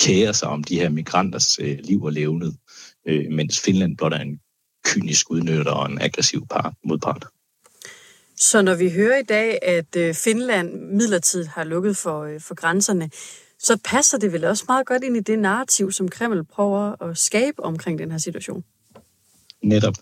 kærer 0.00 0.32
sig 0.32 0.48
om 0.48 0.64
de 0.64 0.80
her 0.80 0.88
migranters 0.88 1.58
øh, 1.58 1.78
liv 1.78 2.02
og 2.02 2.12
levned, 2.12 2.52
øh, 3.08 3.24
mens 3.30 3.60
Finland 3.60 3.96
blot 3.96 4.12
er 4.12 4.18
en 4.18 4.40
kynisk 4.84 5.30
udnytter 5.30 5.72
og 5.72 5.90
en 5.90 6.00
aggressiv 6.00 6.46
part, 6.50 6.74
modpart. 6.84 7.26
Så 8.36 8.62
når 8.62 8.74
vi 8.74 8.90
hører 8.90 9.18
i 9.18 9.22
dag, 9.22 9.58
at 9.62 9.96
øh, 9.96 10.14
Finland 10.14 10.80
midlertidigt 10.82 11.48
har 11.48 11.64
lukket 11.64 11.96
for, 11.96 12.22
øh, 12.22 12.40
for 12.40 12.54
grænserne, 12.54 13.10
så 13.58 13.78
passer 13.84 14.18
det 14.18 14.32
vel 14.32 14.44
også 14.44 14.64
meget 14.68 14.86
godt 14.86 15.04
ind 15.04 15.16
i 15.16 15.20
det 15.20 15.38
narrativ, 15.38 15.92
som 15.92 16.08
Kreml 16.08 16.44
prøver 16.44 17.02
at 17.02 17.18
skabe 17.18 17.62
omkring 17.62 17.98
den 17.98 18.10
her 18.10 18.18
situation? 18.18 18.64
Netop. 19.62 19.94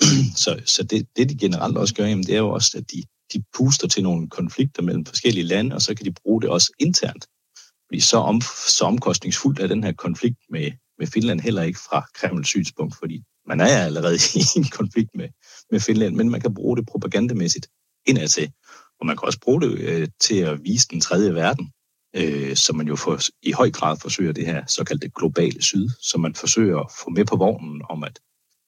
Så, 0.42 0.60
så 0.64 0.82
det, 0.82 1.08
det, 1.16 1.28
de 1.28 1.38
generelt 1.38 1.76
også 1.76 1.94
gør, 1.94 2.06
jamen, 2.06 2.26
det 2.26 2.34
er 2.34 2.38
jo 2.38 2.50
også, 2.50 2.78
at 2.78 2.90
de, 2.92 3.02
de 3.32 3.44
puster 3.56 3.88
til 3.88 4.02
nogle 4.02 4.28
konflikter 4.28 4.82
mellem 4.82 5.04
forskellige 5.04 5.44
lande, 5.44 5.74
og 5.74 5.82
så 5.82 5.94
kan 5.94 6.06
de 6.06 6.12
bruge 6.12 6.42
det 6.42 6.50
også 6.50 6.72
internt 6.78 7.26
Fordi 7.88 8.00
så, 8.00 8.16
om, 8.16 8.40
så 8.68 8.84
omkostningsfuldt 8.84 9.60
er 9.60 9.66
den 9.66 9.84
her 9.84 9.92
konflikt 9.92 10.38
med, 10.50 10.72
med 10.98 11.06
Finland 11.06 11.40
heller 11.40 11.62
ikke 11.62 11.78
fra 11.78 12.06
Kremls 12.14 12.48
synspunkt, 12.48 12.96
fordi 12.98 13.22
man 13.46 13.60
er 13.60 13.84
allerede 13.84 14.16
i 14.40 14.42
en 14.56 14.64
konflikt 14.64 15.10
med, 15.14 15.28
med 15.70 15.80
Finland, 15.80 16.14
men 16.14 16.30
man 16.30 16.40
kan 16.40 16.54
bruge 16.54 16.76
det 16.76 16.86
propagandamæssigt 16.86 17.68
indadtil. 18.06 18.52
Og 19.00 19.06
man 19.06 19.16
kan 19.16 19.26
også 19.26 19.40
bruge 19.40 19.60
det 19.60 19.78
øh, 19.78 20.08
til 20.20 20.38
at 20.38 20.64
vise 20.64 20.88
den 20.88 21.00
tredje 21.00 21.34
verden, 21.34 21.72
øh, 22.16 22.56
som 22.56 22.76
man 22.76 22.88
jo 22.88 22.96
for, 22.96 23.18
i 23.42 23.52
høj 23.52 23.70
grad 23.70 23.96
forsøger 24.00 24.32
det 24.32 24.46
her 24.46 24.66
såkaldte 24.66 25.10
globale 25.10 25.62
syd, 25.62 25.88
som 26.02 26.20
man 26.20 26.34
forsøger 26.34 26.78
at 26.78 26.92
få 27.04 27.10
med 27.10 27.24
på 27.24 27.36
vognen 27.36 27.82
om, 27.90 28.04
at 28.04 28.18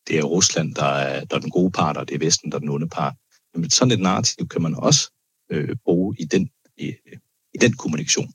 det 0.09 0.19
er 0.19 0.23
Rusland, 0.23 0.75
der 0.75 0.85
er, 0.85 1.25
der 1.25 1.37
er 1.37 1.41
den 1.41 1.51
gode 1.51 1.71
part, 1.71 1.97
og 1.97 2.09
det 2.09 2.15
er 2.15 2.19
Vesten, 2.19 2.53
der 2.53 2.57
er 2.57 2.61
den 2.61 2.69
onde 2.69 2.89
part. 2.89 3.15
Men 3.55 3.71
sådan 3.71 3.93
et 3.93 4.01
narrativ 4.01 4.49
kan 4.49 4.63
man 4.63 4.75
også 4.75 5.11
øh, 5.51 5.77
bruge 5.85 6.17
i 6.19 6.25
den, 6.25 6.51
i, 6.77 6.95
i 7.55 7.59
den 7.61 7.73
kommunikation. 7.73 8.33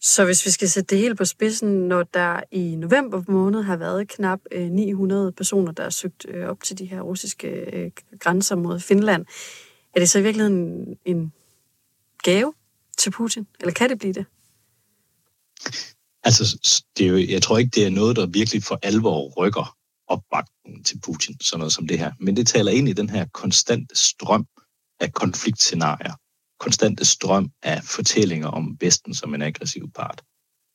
Så 0.00 0.24
hvis 0.24 0.46
vi 0.46 0.50
skal 0.50 0.68
sætte 0.68 0.94
det 0.94 0.98
hele 0.98 1.14
på 1.14 1.24
spidsen, 1.24 1.88
når 1.88 2.02
der 2.02 2.40
i 2.50 2.76
november 2.76 3.22
måned 3.28 3.62
har 3.62 3.76
været 3.76 4.08
knap 4.08 4.40
900 4.52 5.26
øh, 5.26 5.32
personer, 5.32 5.72
der 5.72 5.82
har 5.82 5.90
søgt 5.90 6.26
øh, 6.28 6.48
op 6.48 6.62
til 6.62 6.78
de 6.78 6.84
her 6.84 7.00
russiske 7.00 7.48
øh, 7.48 7.90
grænser 8.20 8.56
mod 8.56 8.80
Finland, 8.80 9.26
er 9.94 10.00
det 10.00 10.10
så 10.10 10.18
i 10.18 10.22
virkeligheden 10.22 10.86
en 11.04 11.32
gave 12.22 12.52
til 12.98 13.10
Putin? 13.10 13.46
Eller 13.60 13.72
kan 13.72 13.90
det 13.90 13.98
blive 13.98 14.12
det? 14.12 14.26
Altså, 16.24 16.58
det 16.98 17.06
er 17.06 17.10
jo, 17.10 17.16
jeg 17.16 17.42
tror 17.42 17.58
ikke, 17.58 17.70
det 17.74 17.86
er 17.86 17.90
noget, 17.90 18.16
der 18.16 18.26
virkelig 18.26 18.62
for 18.62 18.78
alvor 18.82 19.32
rykker 19.36 19.77
opbakning 20.08 20.86
til 20.86 21.00
Putin, 21.00 21.40
sådan 21.40 21.58
noget 21.58 21.72
som 21.72 21.88
det 21.88 21.98
her. 21.98 22.12
Men 22.20 22.36
det 22.36 22.46
taler 22.46 22.72
ind 22.72 22.88
i 22.88 22.92
den 22.92 23.10
her 23.10 23.26
konstante 23.34 23.96
strøm 23.96 24.46
af 25.00 25.12
konfliktscenarier, 25.12 26.14
konstante 26.60 27.04
strøm 27.04 27.50
af 27.62 27.82
fortællinger 27.84 28.48
om 28.48 28.76
Vesten 28.80 29.14
som 29.14 29.34
en 29.34 29.42
aggressiv 29.42 29.90
part. 29.94 30.22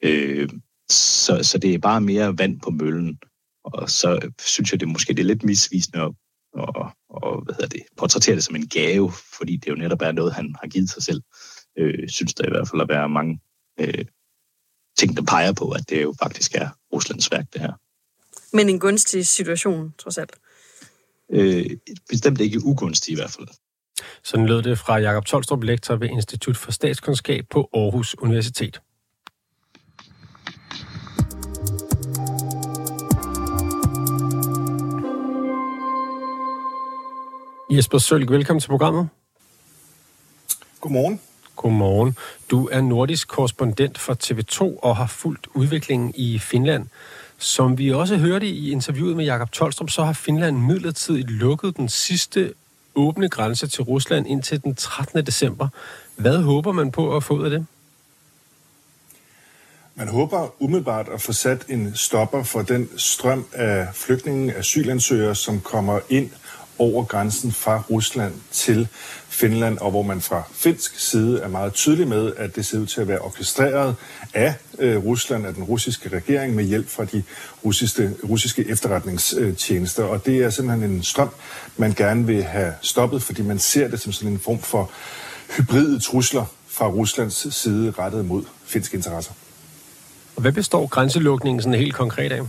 Øh, 0.03 0.49
så, 0.89 1.39
så 1.43 1.57
det 1.57 1.73
er 1.73 1.79
bare 1.79 2.01
mere 2.01 2.37
vand 2.37 2.61
på 2.61 2.69
møllen. 2.69 3.19
Og 3.65 3.89
så 3.89 4.31
synes 4.41 4.71
jeg, 4.71 4.79
det 4.79 4.87
måske 4.87 5.13
det 5.13 5.19
er 5.19 5.25
lidt 5.25 5.43
misvisende 5.43 6.03
at 6.03 6.11
og, 6.53 6.91
og 7.09 7.43
hvad 7.43 7.55
hedder 7.55 7.67
det, 7.67 7.83
portrættere 7.97 8.35
det 8.35 8.43
som 8.43 8.55
en 8.55 8.67
gave, 8.67 9.11
fordi 9.37 9.57
det 9.57 9.69
jo 9.71 9.75
netop 9.75 10.01
er 10.01 10.11
noget, 10.11 10.33
han 10.33 10.55
har 10.61 10.67
givet 10.67 10.89
sig 10.89 11.03
selv. 11.03 11.21
Øh, 11.77 12.09
synes 12.09 12.33
der 12.33 12.47
i 12.47 12.49
hvert 12.49 12.67
fald 12.69 12.81
at 12.81 12.89
være 12.89 13.09
mange 13.09 13.39
øh, 13.79 14.05
ting, 14.97 15.17
der 15.17 15.23
peger 15.23 15.53
på, 15.53 15.69
at 15.69 15.89
det 15.89 16.03
jo 16.03 16.13
faktisk 16.23 16.55
er 16.55 16.69
Ruslands 16.93 17.31
værk, 17.31 17.45
det 17.53 17.61
her. 17.61 17.73
Men 18.53 18.69
en 18.69 18.79
gunstig 18.79 19.27
situation, 19.27 19.93
trods 19.97 20.17
alt? 20.17 20.35
Øh, 21.31 21.65
bestemt 22.09 22.41
ikke 22.41 22.65
ugunstig 22.65 23.11
i 23.11 23.15
hvert 23.15 23.31
fald. 23.31 23.47
Sådan 24.23 24.45
lød 24.45 24.61
det 24.61 24.79
fra 24.79 24.97
Jakob 24.97 25.25
Tolstrup, 25.25 25.63
lektor 25.63 25.95
ved 25.95 26.09
Institut 26.09 26.57
for 26.57 26.71
Statskundskab 26.71 27.45
på 27.49 27.69
Aarhus 27.73 28.15
Universitet. 28.17 28.81
Jesper 37.71 37.97
Sølg, 37.97 38.29
velkommen 38.29 38.61
til 38.61 38.67
programmet. 38.67 39.09
Godmorgen. 40.81 41.21
Godmorgen. 41.55 42.17
Du 42.51 42.69
er 42.71 42.81
nordisk 42.81 43.27
korrespondent 43.27 43.97
for 43.97 44.17
TV2 44.23 44.79
og 44.79 44.97
har 44.97 45.07
fulgt 45.07 45.47
udviklingen 45.53 46.13
i 46.15 46.39
Finland. 46.39 46.87
Som 47.43 47.77
vi 47.77 47.91
også 47.91 48.17
hørte 48.17 48.47
i 48.47 48.71
interviewet 48.71 49.15
med 49.15 49.25
Jakob 49.25 49.51
Tolstrup, 49.51 49.89
så 49.89 50.03
har 50.03 50.13
Finland 50.13 50.57
midlertidigt 50.57 51.29
lukket 51.29 51.77
den 51.77 51.89
sidste 51.89 52.53
åbne 52.95 53.29
grænse 53.29 53.67
til 53.67 53.83
Rusland 53.83 54.27
indtil 54.27 54.63
den 54.63 54.75
13. 54.75 55.25
december. 55.25 55.67
Hvad 56.15 56.37
håber 56.37 56.71
man 56.71 56.91
på 56.91 57.15
at 57.15 57.23
få 57.23 57.33
ud 57.33 57.43
af 57.43 57.49
det? 57.49 57.65
Man 59.95 60.07
håber 60.07 60.49
umiddelbart 60.59 61.09
at 61.09 61.21
få 61.21 61.33
sat 61.33 61.65
en 61.69 61.95
stopper 61.95 62.43
for 62.43 62.61
den 62.61 62.89
strøm 62.97 63.45
af 63.53 63.87
flygtninge, 63.93 64.55
asylansøgere, 64.55 65.35
som 65.35 65.59
kommer 65.59 65.99
ind 66.09 66.29
over 66.83 67.03
grænsen 67.03 67.51
fra 67.51 67.83
Rusland 67.89 68.33
til 68.51 68.87
Finland, 69.27 69.77
og 69.77 69.91
hvor 69.91 70.01
man 70.01 70.21
fra 70.21 70.43
finsk 70.51 70.99
side 70.99 71.39
er 71.39 71.47
meget 71.47 71.73
tydelig 71.73 72.07
med, 72.07 72.33
at 72.37 72.55
det 72.55 72.65
ser 72.65 72.79
ud 72.79 72.85
til 72.85 73.01
at 73.01 73.07
være 73.07 73.19
orkestreret 73.19 73.95
af 74.33 74.55
øh, 74.79 75.05
Rusland, 75.05 75.45
af 75.47 75.53
den 75.53 75.63
russiske 75.63 76.09
regering, 76.09 76.55
med 76.55 76.63
hjælp 76.63 76.89
fra 76.89 77.05
de 77.05 77.23
russiske, 77.65 78.11
russiske 78.29 78.69
efterretningstjenester. 78.69 80.03
Og 80.03 80.25
det 80.25 80.37
er 80.37 80.49
simpelthen 80.49 80.91
en 80.91 81.03
strøm, 81.03 81.29
man 81.77 81.93
gerne 81.93 82.25
vil 82.25 82.43
have 82.43 82.73
stoppet, 82.81 83.23
fordi 83.23 83.41
man 83.41 83.59
ser 83.59 83.87
det 83.87 84.01
som 84.01 84.11
sådan 84.11 84.31
en 84.31 84.39
form 84.39 84.59
for 84.59 84.91
hybride 85.57 85.99
trusler 85.99 86.45
fra 86.67 86.87
Ruslands 86.87 87.55
side 87.55 87.93
rettet 87.99 88.25
mod 88.25 88.43
finske 88.65 88.95
interesser. 88.95 89.31
Og 90.35 90.41
hvad 90.41 90.51
består 90.51 90.87
grænselukningen 90.87 91.61
sådan 91.61 91.79
helt 91.79 91.93
konkret 91.93 92.31
af? 92.31 92.41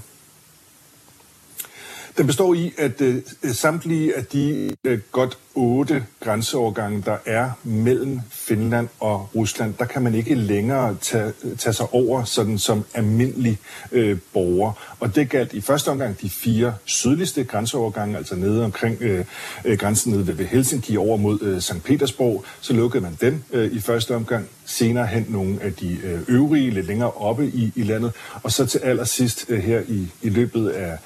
Den 2.17 2.27
består 2.27 2.55
i, 2.55 2.73
at 2.79 3.01
øh, 3.01 3.23
samtlige 3.53 4.17
af 4.17 4.27
de 4.27 4.71
øh, 4.85 4.99
godt 5.13 5.39
otte 5.55 6.07
grænseovergange, 6.21 7.03
der 7.07 7.17
er 7.27 7.51
mellem 7.65 8.21
Finland 8.31 8.89
og 9.01 9.29
Rusland, 9.35 9.75
der 9.79 9.85
kan 9.85 10.03
man 10.03 10.15
ikke 10.15 10.35
længere 10.35 10.97
tage, 11.01 11.33
tage 11.59 11.73
sig 11.73 11.95
over 11.95 12.25
sådan 12.25 12.59
som 12.59 12.85
almindelig 12.95 13.59
øh, 13.93 14.19
borger. 14.33 14.97
Og 15.01 15.15
det 15.15 15.31
galt 15.31 15.53
i 15.53 15.61
første 15.61 15.89
omgang 15.89 16.21
de 16.21 16.31
fire 16.31 16.75
sydligste 16.85 17.45
grænseovergange, 17.45 18.17
altså 18.17 18.37
nede 18.37 18.65
omkring 18.65 18.97
øh, 19.01 19.25
øh 19.65 19.79
grænsen 19.79 20.13
nede 20.13 20.39
ved 20.39 20.47
Helsinki 20.47 20.97
over 20.97 21.17
mod 21.17 21.43
øh, 21.43 21.61
St. 21.61 21.85
Petersborg. 21.85 22.45
Så 22.61 22.73
lukkede 22.73 23.03
man 23.03 23.19
dem 23.21 23.43
øh, 23.53 23.73
i 23.73 23.81
første 23.81 24.15
omgang. 24.15 24.49
Senere 24.67 25.07
hen 25.07 25.27
nogle 25.29 25.59
af 25.63 25.73
de 25.73 25.99
øh, 26.05 26.21
øvrige, 26.29 26.71
lidt 26.71 26.87
længere 26.87 27.11
oppe 27.11 27.47
i, 27.47 27.73
i 27.77 27.83
landet. 27.83 28.13
Og 28.43 28.53
så 28.53 28.67
til 28.67 28.79
allersidst 28.79 29.45
øh, 29.49 29.63
her 29.63 29.83
i, 29.89 30.09
i 30.23 30.29
løbet 30.29 30.69
af 30.69 30.99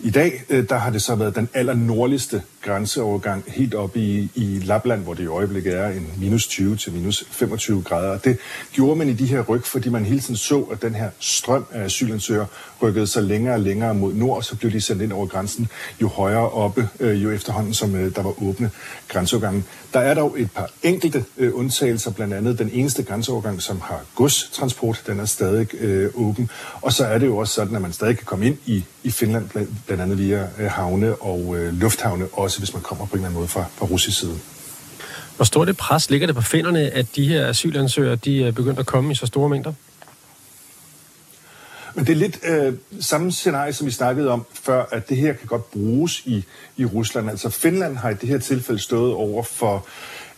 i 0.00 0.10
dag, 0.10 0.44
øh, 0.48 0.68
der 0.68 0.76
har 0.76 0.90
det 0.90 1.02
så 1.02 1.14
været 1.14 1.36
den 1.36 1.48
allernordligste 1.54 2.42
grænseovergang 2.62 3.44
helt 3.46 3.74
op 3.74 3.96
i, 3.96 4.30
i 4.34 4.60
Lapland, 4.64 5.02
hvor 5.02 5.14
det 5.14 5.22
i 5.22 5.26
øjeblikket 5.26 5.74
er 5.74 5.88
en 5.88 6.10
minus 6.18 6.46
20 6.46 6.76
til 6.76 6.92
minus 6.92 7.24
25 7.30 7.82
grader. 7.82 8.18
Det 8.18 8.38
gjorde 8.72 8.96
man 8.96 9.08
i 9.08 9.12
de 9.12 9.26
her 9.26 9.40
ryg, 9.42 9.64
fordi 9.64 9.88
man 9.88 10.04
hele 10.04 10.20
tiden 10.20 10.36
så, 10.36 10.60
at 10.60 10.82
den 10.82 10.94
her 10.94 11.10
strøm 11.20 11.66
af 11.72 11.84
asylansøgere 11.84 12.46
rykkede 12.82 13.06
sig 13.06 13.22
længere 13.22 13.54
og 13.54 13.60
længere 13.60 13.94
mod 13.94 14.14
nord, 14.14 14.36
og 14.36 14.44
så 14.44 14.56
blev 14.56 14.72
de 14.72 14.80
sendt 14.80 15.02
ind 15.02 15.12
over 15.12 15.26
grænsen 15.26 15.68
jo 16.02 16.08
højere 16.08 16.50
oppe, 16.50 16.88
jo 17.00 17.30
efterhånden 17.30 17.74
som 17.74 17.90
der 17.92 18.22
var 18.22 18.42
åbne 18.42 18.70
grænseovergange. 19.08 19.64
Der 19.92 20.00
er 20.00 20.14
dog 20.14 20.40
et 20.40 20.50
par 20.50 20.70
enkelte 20.82 21.24
undtagelser, 21.52 22.10
blandt 22.10 22.34
andet 22.34 22.58
den 22.58 22.70
eneste 22.72 23.02
grænseovergang, 23.06 23.62
som 23.62 23.80
har 23.80 24.00
godstransport, 24.14 25.02
den 25.06 25.20
er 25.20 25.24
stadig 25.24 25.74
øh, 25.74 26.10
åben. 26.14 26.50
Og 26.82 26.92
så 26.92 27.06
er 27.06 27.18
det 27.18 27.26
jo 27.26 27.36
også 27.36 27.54
sådan, 27.54 27.76
at 27.76 27.82
man 27.82 27.92
stadig 27.92 28.16
kan 28.16 28.24
komme 28.24 28.46
ind 28.46 28.58
i, 28.66 28.84
i 29.02 29.10
Finland, 29.10 29.48
blandt, 29.48 29.70
blandt 29.86 30.02
andet 30.02 30.18
via 30.18 30.48
øh, 30.58 30.70
havne 30.70 31.14
og 31.14 31.56
øh, 31.56 31.74
lufthavne, 31.74 32.28
også 32.32 32.58
hvis 32.58 32.74
man 32.74 32.82
kommer 32.82 33.06
på 33.06 33.12
en 33.12 33.18
eller 33.18 33.28
anden 33.28 33.38
måde 33.38 33.48
fra, 33.48 33.64
fra 33.76 33.86
russisk 33.86 34.18
side. 34.18 34.38
Hvor 35.36 35.44
stort 35.44 35.66
det 35.66 35.76
pres 35.76 36.10
ligger 36.10 36.26
det 36.26 36.36
på 36.36 36.42
finderne, 36.42 36.80
at 36.80 37.06
de 37.16 37.28
her 37.28 37.48
asylansøgere 37.48 38.16
de 38.16 38.44
er 38.44 38.52
begyndt 38.52 38.78
at 38.78 38.86
komme 38.86 39.12
i 39.12 39.14
så 39.14 39.26
store 39.26 39.48
mængder? 39.48 39.72
Men 41.96 42.06
det 42.06 42.12
er 42.12 42.16
lidt 42.16 42.38
øh, 42.44 42.74
samme 43.00 43.32
scenarie, 43.32 43.72
som 43.72 43.86
vi 43.86 43.90
snakkede 43.90 44.30
om 44.30 44.46
før, 44.52 44.84
at 44.92 45.08
det 45.08 45.16
her 45.16 45.32
kan 45.32 45.46
godt 45.46 45.70
bruges 45.70 46.22
i, 46.26 46.44
i 46.76 46.84
Rusland. 46.84 47.30
Altså 47.30 47.50
Finland 47.50 47.96
har 47.96 48.10
i 48.10 48.14
det 48.14 48.28
her 48.28 48.38
tilfælde 48.38 48.80
stået 48.80 49.14
over 49.14 49.42
for 49.42 49.86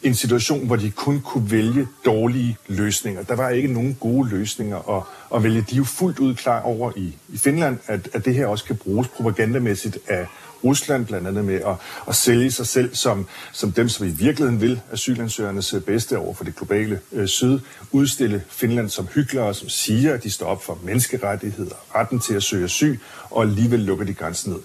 en 0.02 0.14
situation, 0.14 0.67
hvor 0.67 0.76
de 0.76 0.90
kun 0.90 1.21
kunne 1.21 1.50
vælge 1.50 1.87
dårlige 2.05 2.57
løsninger. 2.69 3.23
Der 3.23 3.37
var 3.37 3.49
ikke 3.49 3.73
nogen 3.73 3.97
gode 4.00 4.28
løsninger 4.28 4.97
at, 4.97 5.02
at 5.37 5.43
vælge. 5.43 5.61
De 5.61 5.75
er 5.75 5.76
jo 5.76 5.85
fuldt 5.85 6.19
ud 6.19 6.35
klar 6.35 6.61
over 6.61 6.93
i, 6.97 7.17
i 7.28 7.38
Finland, 7.38 7.78
at, 7.87 8.09
at 8.12 8.25
det 8.25 8.35
her 8.35 8.47
også 8.47 8.64
kan 8.64 8.76
bruges 8.76 9.09
propagandamæssigt 9.09 9.99
af 10.09 10.26
Rusland, 10.64 11.07
blandt 11.07 11.28
andet 11.28 11.45
med 11.45 11.55
at, 11.55 11.75
at 12.09 12.14
sælge 12.14 12.50
sig 12.50 12.67
selv 12.67 12.95
som, 12.95 13.26
som 13.52 13.73
dem, 13.73 13.88
som 13.88 14.07
i 14.07 14.11
virkeligheden 14.11 14.61
vil 14.61 14.81
asylansøgernes 14.93 15.75
bedste 15.87 16.19
over 16.19 16.35
for 16.35 16.45
det 16.45 16.57
globale 16.57 17.00
øh, 17.12 17.28
syd, 17.28 17.59
udstille 17.93 18.43
Finland 18.49 18.88
som 18.88 19.09
hyggelere, 19.14 19.55
som 19.55 19.69
siger, 19.69 20.14
at 20.14 20.25
de 20.25 20.31
står 20.31 20.47
op 20.47 20.64
for 20.64 20.78
menneskerettigheder, 20.83 21.75
retten 21.95 22.21
til 22.21 22.35
at 22.35 22.43
søge 22.43 22.64
asyl, 22.64 22.99
og 23.31 23.43
alligevel 23.43 23.81
lukker 23.81 24.05
de 24.05 24.14
grænsen 24.14 24.52
ned. 24.52 24.61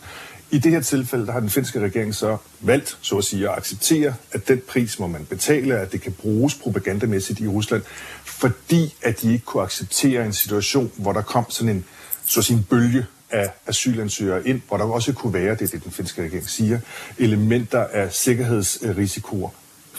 I 0.53 0.57
det 0.57 0.71
her 0.71 0.81
tilfælde, 0.81 1.25
der 1.25 1.31
har 1.31 1.39
den 1.39 1.49
finske 1.49 1.79
regering 1.79 2.15
så 2.15 2.37
valgt, 2.61 2.97
så 3.01 3.17
at 3.17 3.23
sige, 3.23 3.49
at 3.49 3.57
acceptere, 3.57 4.13
at 4.31 4.47
den 4.47 4.61
pris 4.67 4.99
må 4.99 5.07
man 5.07 5.25
betale, 5.25 5.79
at 5.79 5.91
det 5.91 6.01
kan 6.01 6.11
bruges 6.11 6.55
propagandamæssigt 6.55 7.39
i 7.39 7.47
Rusland, 7.47 7.81
fordi 8.23 8.95
at 9.01 9.21
de 9.21 9.33
ikke 9.33 9.45
kunne 9.45 9.63
acceptere 9.63 10.25
en 10.25 10.33
situation, 10.33 10.91
hvor 10.97 11.13
der 11.13 11.21
kom 11.21 11.45
sådan 11.49 11.75
en, 11.75 11.85
så 12.25 12.39
at 12.39 12.45
sige, 12.45 12.57
en 12.57 12.63
bølge 12.63 13.05
af 13.31 13.49
asylansøgere 13.67 14.47
ind, 14.47 14.61
hvor 14.67 14.77
der 14.77 14.85
også 14.85 15.13
kunne 15.13 15.33
være, 15.33 15.55
det 15.55 15.61
er 15.61 15.67
det, 15.67 15.83
den 15.83 15.91
finske 15.91 16.23
regering 16.23 16.49
siger, 16.49 16.79
elementer 17.17 17.87
af 17.93 18.13
sikkerhedsrisikoer 18.13 19.49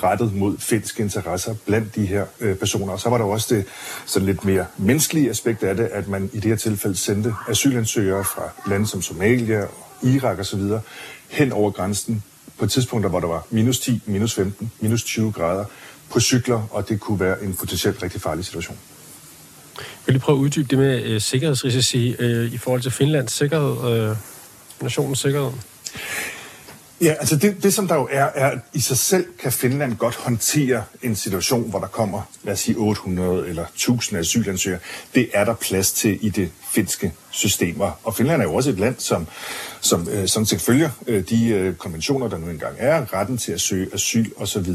rettet 0.02 0.34
mod 0.34 0.58
finske 0.58 1.02
interesser 1.02 1.54
blandt 1.66 1.94
de 1.94 2.06
her 2.06 2.26
øh, 2.40 2.56
personer. 2.56 2.92
Og 2.92 3.00
så 3.00 3.08
var 3.08 3.18
der 3.18 3.24
også 3.24 3.54
det 3.54 3.64
sådan 4.06 4.26
lidt 4.26 4.44
mere 4.44 4.66
menneskelige 4.76 5.30
aspekt 5.30 5.62
af 5.62 5.76
det, 5.76 5.84
at 5.84 6.08
man 6.08 6.30
i 6.32 6.36
det 6.36 6.44
her 6.44 6.56
tilfælde 6.56 6.96
sendte 6.96 7.34
asylansøgere 7.48 8.24
fra 8.24 8.42
lande 8.66 8.86
som 8.86 9.02
Somalia 9.02 9.62
og 9.62 9.84
Irak 10.04 10.38
osv. 10.38 10.60
hen 11.28 11.52
over 11.52 11.70
grænsen 11.70 12.22
på 12.58 12.66
tidspunkter, 12.66 13.10
hvor 13.10 13.20
der 13.20 13.26
var 13.26 13.46
minus 13.50 13.80
10, 13.80 14.02
minus 14.06 14.34
15, 14.34 14.72
minus 14.80 15.04
20 15.04 15.32
grader 15.32 15.64
på 16.10 16.20
cykler, 16.20 16.68
og 16.70 16.88
det 16.88 17.00
kunne 17.00 17.20
være 17.20 17.42
en 17.42 17.54
potentielt 17.54 18.02
rigtig 18.02 18.20
farlig 18.20 18.44
situation. 18.44 18.78
vil 20.06 20.12
lige 20.12 20.20
prøve 20.20 20.38
at 20.38 20.40
uddybe 20.40 20.68
det 20.70 20.78
med 20.78 21.02
øh, 21.02 21.20
sikkerhedsrisici 21.20 22.16
øh, 22.18 22.52
i 22.52 22.58
forhold 22.58 22.80
til 22.82 22.90
Finlands 22.90 23.32
sikkerhed, 23.32 24.10
øh, 24.10 24.16
nationens 24.82 25.18
sikkerhed? 25.18 25.50
Ja, 27.00 27.12
altså 27.12 27.36
det, 27.36 27.62
det 27.62 27.74
som 27.74 27.88
der 27.88 27.94
jo 27.94 28.08
er, 28.10 28.24
er, 28.24 28.50
at 28.50 28.58
i 28.72 28.80
sig 28.80 28.98
selv 28.98 29.26
kan 29.38 29.52
Finland 29.52 29.96
godt 29.96 30.14
håndtere 30.14 30.84
en 31.02 31.16
situation, 31.16 31.70
hvor 31.70 31.78
der 31.78 31.86
kommer, 31.86 32.22
lad 32.42 32.52
os 32.52 32.60
sige 32.60 32.76
800 32.76 33.48
eller 33.48 33.64
1000 33.66 34.20
asylansøgere. 34.20 34.80
Det 35.14 35.30
er 35.34 35.44
der 35.44 35.54
plads 35.54 35.92
til 35.92 36.18
i 36.20 36.28
det 36.28 36.50
finske 36.74 37.12
systemer. 37.30 38.00
Og 38.04 38.14
Finland 38.14 38.42
er 38.42 38.46
jo 38.46 38.54
også 38.54 38.70
et 38.70 38.78
land, 38.78 38.94
som, 38.98 39.26
som 39.80 40.08
øh, 40.08 40.28
sådan 40.28 40.46
set 40.46 40.60
følger 40.60 40.90
øh, 41.06 41.28
de 41.28 41.48
øh, 41.48 41.74
konventioner, 41.74 42.28
der 42.28 42.38
nu 42.38 42.48
engang 42.48 42.76
er, 42.78 43.14
retten 43.14 43.38
til 43.38 43.52
at 43.52 43.60
søge 43.60 43.88
asyl 43.94 44.30
osv. 44.36 44.72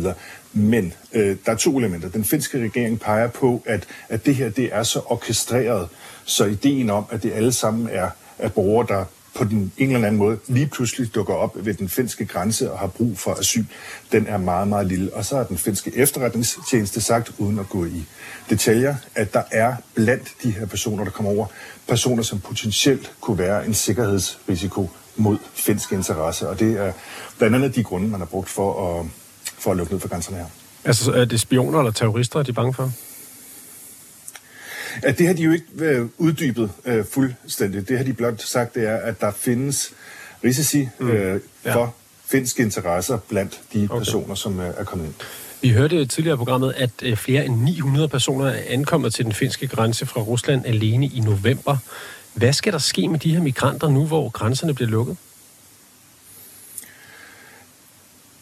Men 0.53 0.93
øh, 1.13 1.38
der 1.45 1.51
er 1.51 1.57
to 1.57 1.77
elementer. 1.77 2.09
Den 2.09 2.25
finske 2.25 2.63
regering 2.63 2.99
peger 2.99 3.27
på, 3.27 3.63
at, 3.65 3.88
at 4.09 4.25
det 4.25 4.35
her 4.35 4.49
det 4.49 4.69
er 4.71 4.83
så 4.83 5.01
orkestreret, 5.05 5.88
så 6.25 6.45
ideen 6.45 6.89
om, 6.89 7.05
at 7.09 7.23
det 7.23 7.31
alle 7.33 7.51
sammen 7.51 7.89
er, 7.91 8.09
er 8.38 8.49
borgere, 8.49 8.88
der 8.88 9.05
på 9.39 9.46
den 9.46 9.72
en 9.77 9.91
eller 9.91 10.08
anden 10.08 10.19
måde 10.19 10.38
lige 10.48 10.67
pludselig 10.67 11.15
dukker 11.15 11.34
op 11.34 11.65
ved 11.65 11.74
den 11.74 11.89
finske 11.89 12.25
grænse 12.25 12.72
og 12.72 12.79
har 12.79 12.88
brug 12.88 13.17
for 13.17 13.39
asyl, 13.39 13.65
den 14.12 14.27
er 14.27 14.38
meget, 14.38 14.67
meget 14.67 14.88
lille. 14.88 15.13
Og 15.13 15.25
så 15.25 15.38
har 15.38 15.43
den 15.43 15.58
finske 15.58 15.91
efterretningstjeneste 15.96 17.01
sagt, 17.01 17.31
uden 17.38 17.60
at 17.60 17.69
gå 17.69 17.86
i 17.86 18.05
detaljer, 18.50 18.96
at 19.15 19.34
der 19.34 19.41
er 19.51 19.75
blandt 19.96 20.27
de 20.43 20.51
her 20.51 20.65
personer, 20.65 21.03
der 21.03 21.12
kommer 21.12 21.31
over, 21.31 21.46
personer, 21.88 22.24
som 22.24 22.39
potentielt 22.39 23.12
kunne 23.22 23.38
være 23.38 23.65
en 23.65 23.74
sikkerhedsrisiko 23.74 24.89
mod 25.15 25.38
finske 25.53 25.96
interesser. 25.96 26.48
Og 26.48 26.60
det 26.60 26.77
er 26.77 26.91
blandt 27.38 27.55
andet 27.55 27.75
de 27.75 27.84
grunde, 27.84 28.08
man 28.08 28.19
har 28.19 28.25
brugt 28.27 28.50
for 28.50 29.00
at, 29.00 29.05
for 29.60 29.72
at 29.72 29.77
lukke 29.77 29.93
ned 29.93 30.00
for 30.00 30.08
grænserne 30.08 30.38
her. 30.38 30.46
Altså 30.86 31.12
er 31.12 31.25
det 31.25 31.39
spioner 31.39 31.79
eller 31.79 31.91
terrorister, 31.91 32.39
er 32.39 32.43
de 32.43 32.53
bange 32.53 32.74
for? 32.74 32.91
At 35.03 35.17
det 35.17 35.27
har 35.27 35.33
de 35.33 35.43
jo 35.43 35.51
ikke 35.51 35.65
øh, 35.77 36.07
uddybet 36.17 36.71
øh, 36.85 37.05
fuldstændigt. 37.05 37.89
Det 37.89 37.97
har 37.97 38.05
de 38.05 38.13
blot 38.13 38.41
sagt, 38.41 38.75
det 38.75 38.87
er, 38.87 38.97
at 38.97 39.21
der 39.21 39.31
findes 39.31 39.93
risici 40.43 40.89
mm. 40.99 41.09
øh, 41.09 41.41
for 41.63 41.79
ja. 41.79 41.87
finske 42.25 42.63
interesser 42.63 43.17
blandt 43.29 43.61
de 43.73 43.87
okay. 43.89 43.99
personer, 43.99 44.35
som 44.35 44.59
øh, 44.59 44.73
er 44.77 44.83
kommet 44.83 45.05
ind. 45.05 45.13
Vi 45.61 45.69
hørte 45.69 46.05
tidligere 46.05 46.33
i 46.33 46.37
programmet, 46.37 46.73
at 46.77 46.91
øh, 47.03 47.17
flere 47.17 47.45
end 47.45 47.61
900 47.61 48.07
personer 48.07 48.45
er 48.45 48.61
ankommet 48.67 49.13
til 49.13 49.25
den 49.25 49.33
finske 49.33 49.67
grænse 49.67 50.05
fra 50.05 50.21
Rusland 50.21 50.65
alene 50.65 51.05
i 51.05 51.19
november. 51.19 51.77
Hvad 52.33 52.53
skal 52.53 52.73
der 52.73 52.79
ske 52.79 53.07
med 53.07 53.19
de 53.19 53.33
her 53.33 53.41
migranter 53.41 53.89
nu, 53.89 54.05
hvor 54.05 54.29
grænserne 54.29 54.73
bliver 54.73 54.89
lukket? 54.89 55.17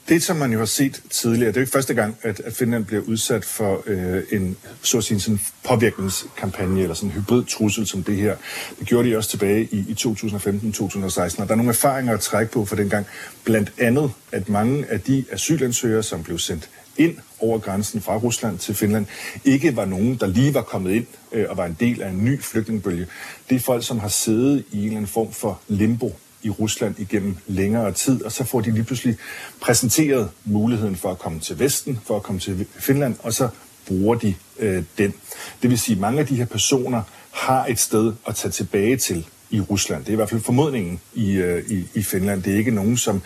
Det, 0.10 0.24
som 0.24 0.36
man 0.36 0.52
jo 0.52 0.58
har 0.60 0.66
set 0.66 1.02
tidligere, 1.10 1.48
det 1.48 1.58
er 1.58 1.62
jo 1.62 1.64
ikke 1.64 1.72
første 1.72 1.94
gang, 1.94 2.18
at, 2.22 2.40
at 2.40 2.54
Finland 2.54 2.86
bliver 2.86 3.02
udsat 3.02 3.46
for 3.46 3.84
øh, 3.86 4.24
en 4.32 4.58
så 4.82 4.98
at 4.98 5.04
sige, 5.04 5.20
sådan 5.20 5.40
påvirkningskampagne 5.64 6.82
eller 6.82 6.94
sådan 6.94 7.10
en 7.10 7.14
hybrid 7.14 7.44
trussel 7.44 7.88
som 7.88 8.04
det 8.04 8.16
her. 8.16 8.36
Det 8.80 8.88
gjorde 8.88 9.10
de 9.10 9.18
også 9.18 9.30
tilbage 9.30 9.68
i, 9.72 9.78
i 9.78 9.96
2015-2016, 10.00 11.42
og 11.42 11.48
der 11.48 11.52
er 11.52 11.56
nogle 11.56 11.70
erfaringer 11.70 12.14
at 12.14 12.20
trække 12.20 12.52
på 12.52 12.66
for 12.66 12.76
dengang. 12.76 13.06
Blandt 13.44 13.74
andet, 13.78 14.12
at 14.32 14.50
mange 14.50 14.86
af 14.90 15.02
de 15.02 15.26
asylansøgere, 15.32 16.04
som 16.04 16.24
blev 16.24 16.40
sendt 16.40 16.70
ind 16.98 17.18
over 17.40 17.60
grænsen 17.60 18.02
fra 18.02 18.18
Rusland 18.18 18.60
til 18.60 18.76
Finland, 18.76 19.06
ikke 19.46 19.76
var 19.76 19.86
nogen, 19.86 20.16
der 20.16 20.28
lige 20.28 20.54
var 20.54 20.62
kommet 20.62 20.92
ind 20.92 21.06
øh, 21.32 21.46
og 21.50 21.58
var 21.58 21.66
en 21.66 21.78
del 21.80 22.02
af 22.02 22.10
en 22.10 22.26
ny 22.26 22.42
flygtningbølge. 22.42 23.08
Det 23.50 23.56
er 23.56 23.60
folk, 23.60 23.86
som 23.86 24.00
har 24.00 24.08
siddet 24.08 24.64
i 24.72 24.78
en 24.78 24.84
eller 24.84 24.98
anden 24.98 25.08
form 25.08 25.32
for 25.32 25.62
limbo 25.68 26.16
i 26.44 26.50
Rusland 26.50 27.00
igennem 27.00 27.38
længere 27.48 27.92
tid, 27.92 28.24
og 28.24 28.32
så 28.32 28.44
får 28.44 28.62
de 28.62 28.72
lige 28.72 28.84
pludselig 28.84 29.18
præsenteret 29.62 30.30
muligheden 30.46 30.96
for 30.96 31.12
at 31.12 31.20
komme 31.20 31.40
til 31.40 31.60
Vesten, 31.60 32.00
for 32.06 32.16
at 32.16 32.24
komme 32.24 32.40
til 32.40 32.66
Finland, 32.80 33.16
og 33.24 33.34
så 33.34 33.50
bruger 33.88 34.16
de 34.16 34.36
øh, 34.60 34.84
den. 34.98 35.14
Det 35.62 35.70
vil 35.70 35.80
sige, 35.80 35.96
at 35.96 36.02
mange 36.02 36.20
af 36.20 36.28
de 36.28 36.36
her 36.36 36.46
personer 36.46 37.02
har 37.32 37.66
et 37.66 37.80
sted 37.80 38.14
at 38.28 38.36
tage 38.36 38.52
tilbage 38.52 38.98
til 38.98 39.26
i 39.50 39.62
Rusland. 39.62 40.02
Det 40.02 40.10
er 40.10 40.14
i 40.14 40.16
hvert 40.16 40.30
fald 40.30 40.42
formodningen 40.42 41.00
i, 41.14 41.32
øh, 41.32 41.72
i, 41.72 41.88
i 41.94 42.04
Finland. 42.04 42.44
Det 42.44 42.54
er 42.54 42.58
ikke 42.58 42.72
nogen, 42.72 42.98
som 42.98 43.22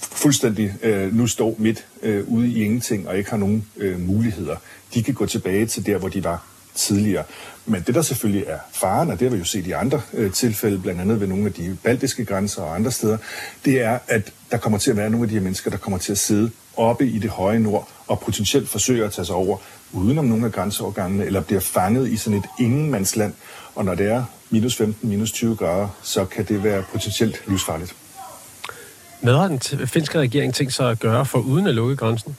fuldstændig 0.00 0.74
øh, 0.82 1.16
nu 1.16 1.26
står 1.26 1.56
midt 1.58 1.86
øh, 2.02 2.28
ude 2.28 2.48
i 2.48 2.64
ingenting 2.64 3.08
og 3.08 3.18
ikke 3.18 3.30
har 3.30 3.36
nogen 3.36 3.66
øh, 3.76 4.00
muligheder. 4.00 4.56
De 4.94 5.02
kan 5.02 5.14
gå 5.14 5.26
tilbage 5.26 5.66
til 5.66 5.86
der, 5.86 5.98
hvor 5.98 6.08
de 6.08 6.24
var 6.24 6.46
tidligere. 6.78 7.24
Men 7.66 7.82
det, 7.86 7.94
der 7.94 8.02
selvfølgelig 8.02 8.44
er 8.46 8.58
faren, 8.72 9.10
og 9.10 9.20
det 9.20 9.28
har 9.28 9.36
vi 9.36 9.38
jo 9.38 9.44
set 9.44 9.66
i 9.66 9.70
andre 9.70 10.00
øh, 10.14 10.32
tilfælde, 10.32 10.78
blandt 10.78 11.00
andet 11.00 11.20
ved 11.20 11.26
nogle 11.26 11.46
af 11.46 11.52
de 11.52 11.76
baltiske 11.84 12.24
grænser 12.24 12.62
og 12.62 12.74
andre 12.74 12.90
steder, 12.90 13.18
det 13.64 13.80
er, 13.80 13.98
at 14.08 14.32
der 14.50 14.56
kommer 14.56 14.78
til 14.78 14.90
at 14.90 14.96
være 14.96 15.10
nogle 15.10 15.24
af 15.24 15.28
de 15.28 15.34
her 15.34 15.42
mennesker, 15.42 15.70
der 15.70 15.78
kommer 15.78 15.98
til 15.98 16.12
at 16.12 16.18
sidde 16.18 16.50
oppe 16.76 17.06
i 17.06 17.18
det 17.18 17.30
høje 17.30 17.58
nord 17.58 17.88
og 18.06 18.20
potentielt 18.20 18.68
forsøger 18.68 19.06
at 19.06 19.12
tage 19.12 19.26
sig 19.26 19.34
over 19.34 19.56
udenom 19.92 20.24
nogle 20.24 20.46
af 20.46 20.52
grænseovergangene, 20.52 21.24
eller 21.24 21.40
bliver 21.40 21.60
fanget 21.60 22.08
i 22.08 22.16
sådan 22.16 22.38
et 22.38 22.46
ingenmandsland. 22.58 23.34
Og 23.74 23.84
når 23.84 23.94
det 23.94 24.06
er 24.06 24.24
minus 24.50 24.76
15, 24.76 25.08
minus 25.08 25.32
20 25.32 25.56
grader, 25.56 25.88
så 26.02 26.24
kan 26.24 26.44
det 26.44 26.64
være 26.64 26.84
potentielt 26.92 27.42
livsfarligt. 27.46 27.94
Hvad 29.22 29.34
har 29.34 29.48
den 29.48 29.88
finske 29.88 30.18
regering 30.18 30.54
tænkt 30.54 30.74
sig 30.74 30.90
at 30.90 30.98
gøre 30.98 31.26
for 31.26 31.38
uden 31.38 31.66
at 31.66 31.74
lukke 31.74 31.96
grænsen? 31.96 32.36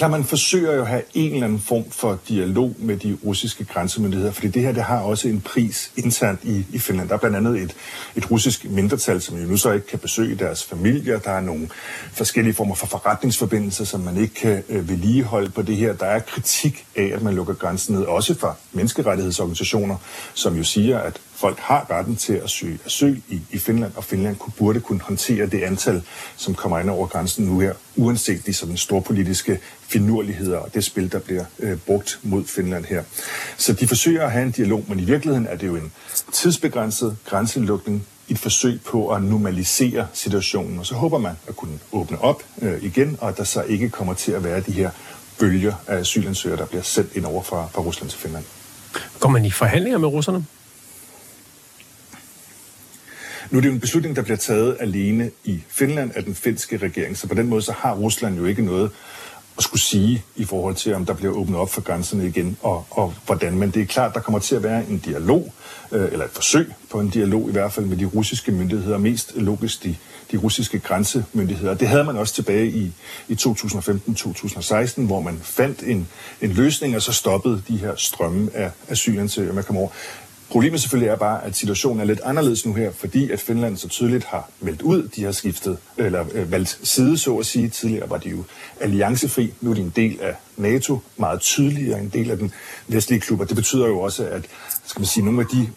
Klart, 0.00 0.10
man 0.10 0.24
forsøger 0.24 0.74
jo 0.74 0.80
at 0.80 0.86
have 0.86 1.02
en 1.14 1.32
eller 1.32 1.46
anden 1.46 1.60
form 1.60 1.90
for 1.90 2.18
dialog 2.28 2.74
med 2.78 2.96
de 2.96 3.18
russiske 3.24 3.64
grænsemyndigheder, 3.64 4.32
fordi 4.32 4.48
det 4.48 4.62
her 4.62 4.72
det 4.72 4.82
har 4.82 5.00
også 5.00 5.28
en 5.28 5.40
pris 5.40 5.92
internt 5.96 6.40
i, 6.42 6.66
i 6.72 6.78
Finland. 6.78 7.08
Der 7.08 7.14
er 7.14 7.18
blandt 7.18 7.36
andet 7.36 7.62
et, 7.62 7.74
et 8.16 8.30
russisk 8.30 8.64
mindretal, 8.64 9.20
som 9.20 9.38
jo 9.38 9.46
nu 9.46 9.56
så 9.56 9.72
ikke 9.72 9.86
kan 9.86 9.98
besøge 9.98 10.34
deres 10.34 10.64
familier. 10.64 11.18
Der 11.18 11.30
er 11.30 11.40
nogle 11.40 11.68
forskellige 12.12 12.54
former 12.54 12.74
for 12.74 12.86
forretningsforbindelser, 12.86 13.84
som 13.84 14.00
man 14.00 14.16
ikke 14.16 14.34
kan 14.34 14.62
øh, 14.68 14.88
vedligeholde 14.88 15.50
på 15.50 15.62
det 15.62 15.76
her. 15.76 15.92
Der 15.92 16.06
er 16.06 16.18
kritik 16.18 16.86
af, 16.96 17.10
at 17.14 17.22
man 17.22 17.34
lukker 17.34 17.54
grænsen 17.54 17.94
ned, 17.94 18.02
også 18.02 18.34
fra 18.34 18.54
menneskerettighedsorganisationer, 18.72 19.96
som 20.34 20.56
jo 20.56 20.64
siger, 20.64 20.98
at 20.98 21.20
folk 21.40 21.58
har 21.58 21.86
retten 21.90 22.16
til 22.16 22.32
at 22.32 22.50
søge 22.50 22.78
asyl 22.86 23.20
i, 23.28 23.40
i 23.50 23.58
Finland, 23.58 23.92
og 23.96 24.04
Finland 24.04 24.36
kunne, 24.36 24.52
burde 24.58 24.80
kunne 24.80 25.00
håndtere 25.00 25.46
det 25.46 25.62
antal, 25.62 26.02
som 26.36 26.54
kommer 26.54 26.78
ind 26.78 26.90
over 26.90 27.06
grænsen 27.06 27.44
nu 27.44 27.60
her, 27.60 27.74
uanset 27.96 28.46
de 28.46 28.54
sådan 28.54 28.76
storpolitiske 28.76 29.60
finurligheder 29.80 30.58
og 30.58 30.74
det 30.74 30.84
spil, 30.84 31.12
der 31.12 31.18
bliver 31.18 31.44
øh, 31.58 31.78
brugt 31.78 32.18
mod 32.22 32.44
Finland 32.44 32.84
her. 32.84 33.02
Så 33.56 33.72
de 33.72 33.88
forsøger 33.88 34.24
at 34.24 34.32
have 34.32 34.44
en 34.44 34.50
dialog, 34.50 34.84
men 34.88 35.00
i 35.00 35.04
virkeligheden 35.04 35.46
er 35.46 35.56
det 35.56 35.66
jo 35.66 35.76
en 35.76 35.92
tidsbegrænset 36.32 37.16
grænselukning, 37.24 38.06
et 38.28 38.38
forsøg 38.38 38.80
på 38.86 39.08
at 39.08 39.22
normalisere 39.22 40.06
situationen, 40.12 40.78
og 40.78 40.86
så 40.86 40.94
håber 40.94 41.18
man 41.18 41.32
at 41.48 41.56
kunne 41.56 41.78
åbne 41.92 42.20
op 42.20 42.42
øh, 42.62 42.84
igen, 42.84 43.16
og 43.20 43.28
at 43.28 43.36
der 43.36 43.44
så 43.44 43.62
ikke 43.62 43.90
kommer 43.90 44.14
til 44.14 44.32
at 44.32 44.44
være 44.44 44.60
de 44.60 44.72
her 44.72 44.90
bølger 45.38 45.74
af 45.86 45.96
asylansøgere, 45.96 46.58
der 46.58 46.66
bliver 46.66 46.82
sendt 46.82 47.16
ind 47.16 47.24
over 47.24 47.42
fra, 47.42 47.66
fra 47.72 47.82
Rusland 47.82 48.10
til 48.10 48.18
Finland. 48.18 48.44
Går 49.20 49.28
man 49.28 49.44
i 49.44 49.50
forhandlinger 49.50 49.98
med 49.98 50.08
russerne? 50.08 50.44
Nu 53.50 53.58
er 53.58 53.60
det 53.60 53.68
jo 53.68 53.74
en 53.74 53.80
beslutning, 53.80 54.16
der 54.16 54.22
bliver 54.22 54.36
taget 54.36 54.76
alene 54.80 55.30
i 55.44 55.60
Finland 55.68 56.10
af 56.14 56.24
den 56.24 56.34
finske 56.34 56.76
regering, 56.76 57.16
så 57.16 57.26
på 57.28 57.34
den 57.34 57.46
måde 57.46 57.62
så 57.62 57.72
har 57.72 57.94
Rusland 57.94 58.36
jo 58.36 58.44
ikke 58.44 58.62
noget 58.62 58.90
at 59.58 59.64
skulle 59.64 59.80
sige 59.80 60.24
i 60.36 60.44
forhold 60.44 60.74
til, 60.74 60.94
om 60.94 61.06
der 61.06 61.14
bliver 61.14 61.32
åbnet 61.32 61.58
op 61.58 61.70
for 61.70 61.80
grænserne 61.80 62.26
igen, 62.26 62.56
og, 62.62 62.86
og 62.90 63.14
hvordan. 63.26 63.58
Men 63.58 63.70
det 63.70 63.82
er 63.82 63.86
klart, 63.86 64.14
der 64.14 64.20
kommer 64.20 64.38
til 64.38 64.56
at 64.56 64.62
være 64.62 64.88
en 64.88 64.98
dialog, 64.98 65.52
øh, 65.92 66.12
eller 66.12 66.24
et 66.24 66.30
forsøg 66.30 66.72
på 66.90 67.00
en 67.00 67.10
dialog 67.10 67.48
i 67.48 67.52
hvert 67.52 67.72
fald 67.72 67.86
med 67.86 67.96
de 67.96 68.04
russiske 68.04 68.52
myndigheder, 68.52 68.98
mest 68.98 69.32
logisk 69.36 69.84
de, 69.84 69.96
de 70.32 70.36
russiske 70.36 70.78
grænsemyndigheder. 70.78 71.74
Det 71.74 71.88
havde 71.88 72.04
man 72.04 72.16
også 72.16 72.34
tilbage 72.34 72.66
i, 72.66 72.92
i 73.28 73.34
2015-2016, 73.34 75.02
hvor 75.02 75.20
man 75.20 75.40
fandt 75.42 75.82
en, 75.82 76.08
en 76.40 76.50
løsning, 76.50 76.96
og 76.96 77.02
så 77.02 77.12
stoppede 77.12 77.62
de 77.68 77.76
her 77.76 77.96
strømme 77.96 78.50
af 78.54 78.70
asylansøgere 78.88 79.54
man 79.54 79.64
kom 79.64 79.76
over. 79.76 79.88
Problemet 80.50 80.80
selvfølgelig 80.80 81.08
er 81.10 81.16
bare, 81.16 81.44
at 81.44 81.56
situationen 81.56 82.00
er 82.00 82.04
lidt 82.04 82.20
anderledes 82.24 82.66
nu 82.66 82.74
her, 82.74 82.92
fordi 82.92 83.30
at 83.30 83.40
Finland 83.40 83.76
så 83.76 83.88
tydeligt 83.88 84.24
har 84.24 84.50
meldt 84.60 84.82
ud, 84.82 85.08
de 85.08 85.24
har 85.24 85.32
skiftet, 85.32 85.78
eller 85.96 86.24
øh, 86.32 86.52
valgt 86.52 86.78
side, 86.82 87.18
så 87.18 87.36
at 87.36 87.46
sige. 87.46 87.68
Tidligere 87.68 88.10
var 88.10 88.18
de 88.18 88.28
jo 88.28 88.44
alliancefri, 88.80 89.52
nu 89.60 89.70
er 89.70 89.74
de 89.74 89.80
en 89.80 89.92
del 89.96 90.20
af 90.20 90.34
NATO, 90.56 90.98
meget 91.16 91.40
tydeligere 91.40 92.00
en 92.00 92.08
del 92.08 92.30
af 92.30 92.38
den 92.38 92.52
vestlige 92.88 93.20
klub, 93.20 93.40
og 93.40 93.48
det 93.48 93.56
betyder 93.56 93.86
jo 93.86 94.00
også, 94.00 94.24
at 94.24 94.44
skal 94.86 95.00
man 95.00 95.06
sige, 95.06 95.24
nogle 95.24 95.40
af 95.40 95.46
de 95.46 95.68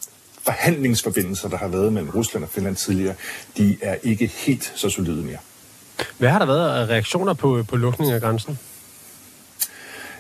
forhandlingsforbindelser, 0.44 1.50
der 1.50 1.58
har 1.58 1.68
været 1.68 1.94
mellem 1.94 2.10
Rusland 2.10 2.44
og 2.44 2.50
Finland 2.50 2.76
tidligere, 2.76 3.16
de 3.58 3.78
er 3.82 3.96
ikke 4.04 4.28
helt 4.36 4.74
så 4.76 4.90
solide 4.90 5.24
mere. 5.24 5.38
Hvad 6.18 6.30
har 6.30 6.40
der 6.40 6.46
været 6.46 6.82
af 6.82 6.90
reaktioner 6.90 7.34
på, 7.34 7.64
på 7.68 7.76
lukningen 7.76 8.16
af 8.16 8.22
grænsen? 8.22 8.60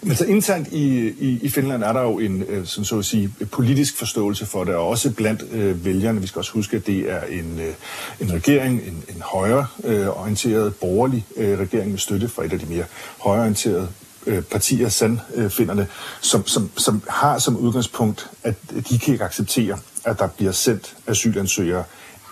Men 0.06 0.16
så 0.16 0.26
internt 0.26 0.68
i, 0.72 1.08
i, 1.20 1.40
i 1.42 1.50
Finland 1.50 1.84
er 1.84 1.94
der 1.94 2.02
jo 2.02 2.20
en 2.20 2.44
øh, 2.44 2.66
sådan 2.66 2.86
så 2.86 3.00
at 3.00 3.06
sige, 3.06 3.34
politisk 3.52 3.98
forståelse 3.98 4.46
for 4.46 4.64
det, 4.64 4.76
og 4.76 4.88
også 4.88 5.12
blandt 5.12 5.44
øh, 5.52 5.86
vælgerne. 5.86 6.22
Vi 6.22 6.28
skal 6.28 6.40
også 6.40 6.52
huske, 6.52 6.78
at 6.78 6.88
det 6.88 7.12
er 7.12 7.22
en, 7.24 7.60
øh, 7.60 7.74
en 8.20 8.34
regering, 8.34 8.82
en, 8.88 9.04
en 9.16 9.22
højreorienteret 9.22 10.66
øh, 10.66 10.74
borgerlig 10.74 11.26
øh, 11.38 11.60
regering 11.60 11.92
med 11.92 12.00
støtte 12.00 12.30
fra 12.30 12.46
et 12.46 12.54
af 12.54 12.60
de 12.60 12.66
mere 12.66 12.84
højreorienterede 13.20 13.88
øh, 14.26 14.44
partier, 14.44 14.90
sandfinderne, 14.90 15.88
som, 16.22 16.48
som, 16.48 16.72
som 16.78 17.02
har 17.10 17.40
som 17.40 17.58
udgangspunkt, 17.58 18.30
at 18.44 18.56
de 18.90 19.00
kan 19.00 19.14
ikke 19.14 19.26
acceptere, 19.26 19.80
at 20.06 20.20
der 20.20 20.28
bliver 20.28 20.52
sendt 20.52 20.96
asylansøgere 21.08 21.84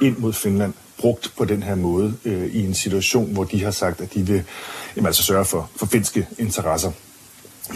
ind 0.02 0.18
mod 0.18 0.34
Finland 0.34 0.74
brugt 0.98 1.34
på 1.38 1.46
den 1.46 1.64
her 1.64 1.76
måde 1.76 2.14
øh, 2.26 2.56
i 2.56 2.66
en 2.66 2.74
situation, 2.74 3.34
hvor 3.34 3.44
de 3.44 3.64
har 3.64 3.72
sagt, 3.72 4.02
at 4.02 4.14
de 4.14 4.26
vil 4.26 4.44
jamen, 4.96 5.08
altså 5.08 5.24
sørge 5.24 5.46
for, 5.46 5.70
for 5.76 5.86
finske 5.86 6.28
interesser. 6.38 6.92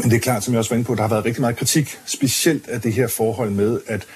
Men 0.02 0.10
det 0.12 0.16
er 0.16 0.20
klart, 0.20 0.44
som 0.44 0.54
jeg 0.54 0.60
også 0.60 0.72
var 0.72 0.76
inde 0.76 0.88
på, 0.88 0.96
der 0.96 1.02
har 1.02 1.10
været 1.10 1.26
rigtig 1.26 1.42
meget 1.42 1.58
kritik, 1.58 2.00
specielt 2.06 2.68
af 2.68 2.82
det 2.82 2.94
her 2.94 3.08
forhold 3.08 3.52
med, 3.52 3.80
at 3.88 4.08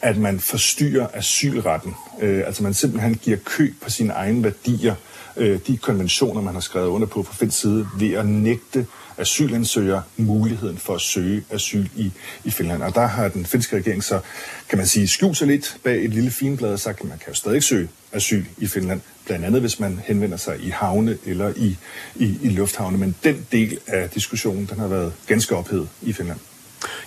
at 0.00 0.16
man 0.16 0.40
forstyrrer 0.40 1.06
asylretten. 1.14 1.94
Øh, 2.20 2.42
altså 2.46 2.62
man 2.62 2.74
simpelthen 2.74 3.14
giver 3.14 3.36
køb 3.44 3.74
på 3.82 3.90
sine 3.90 4.12
egne 4.12 4.44
værdier, 4.44 4.94
øh, 5.36 5.58
de 5.66 5.76
konventioner, 5.76 6.40
man 6.40 6.54
har 6.54 6.60
skrevet 6.60 6.86
under 6.86 7.06
på 7.06 7.22
fra 7.22 7.34
Finns 7.34 7.54
side, 7.54 7.88
ved 7.98 8.12
at 8.12 8.26
nægte 8.26 8.86
asylansøgere 9.18 10.02
muligheden 10.16 10.78
for 10.78 10.94
at 10.94 11.00
søge 11.00 11.44
asyl 11.50 11.86
i, 11.96 12.12
i 12.44 12.50
Finland. 12.50 12.82
Og 12.82 12.94
der 12.94 13.06
har 13.06 13.28
den 13.28 13.46
finske 13.46 13.76
regering 13.76 14.04
så, 14.04 14.20
kan 14.68 14.78
man 14.78 14.86
sige, 14.86 15.08
skjult 15.08 15.36
sig 15.36 15.46
lidt 15.46 15.76
bag 15.84 16.04
et 16.04 16.10
lille 16.10 16.30
finblad 16.30 16.72
og 16.72 16.80
sagt, 16.80 17.00
at 17.00 17.08
man 17.08 17.18
kan 17.18 17.28
jo 17.28 17.34
stadig 17.34 17.62
søge 17.62 17.88
asyl 18.12 18.44
i 18.58 18.66
Finland, 18.66 19.00
blandt 19.26 19.44
andet 19.44 19.60
hvis 19.60 19.80
man 19.80 20.00
henvender 20.04 20.36
sig 20.36 20.60
i 20.60 20.68
havne 20.68 21.18
eller 21.26 21.52
i, 21.56 21.76
i, 22.16 22.38
i 22.42 22.48
lufthavne. 22.48 22.98
Men 22.98 23.14
den 23.24 23.46
del 23.52 23.78
af 23.86 24.10
diskussionen, 24.10 24.66
den 24.66 24.78
har 24.78 24.88
været 24.88 25.12
ganske 25.26 25.56
ophedet 25.56 25.88
i 26.02 26.12
Finland. 26.12 26.38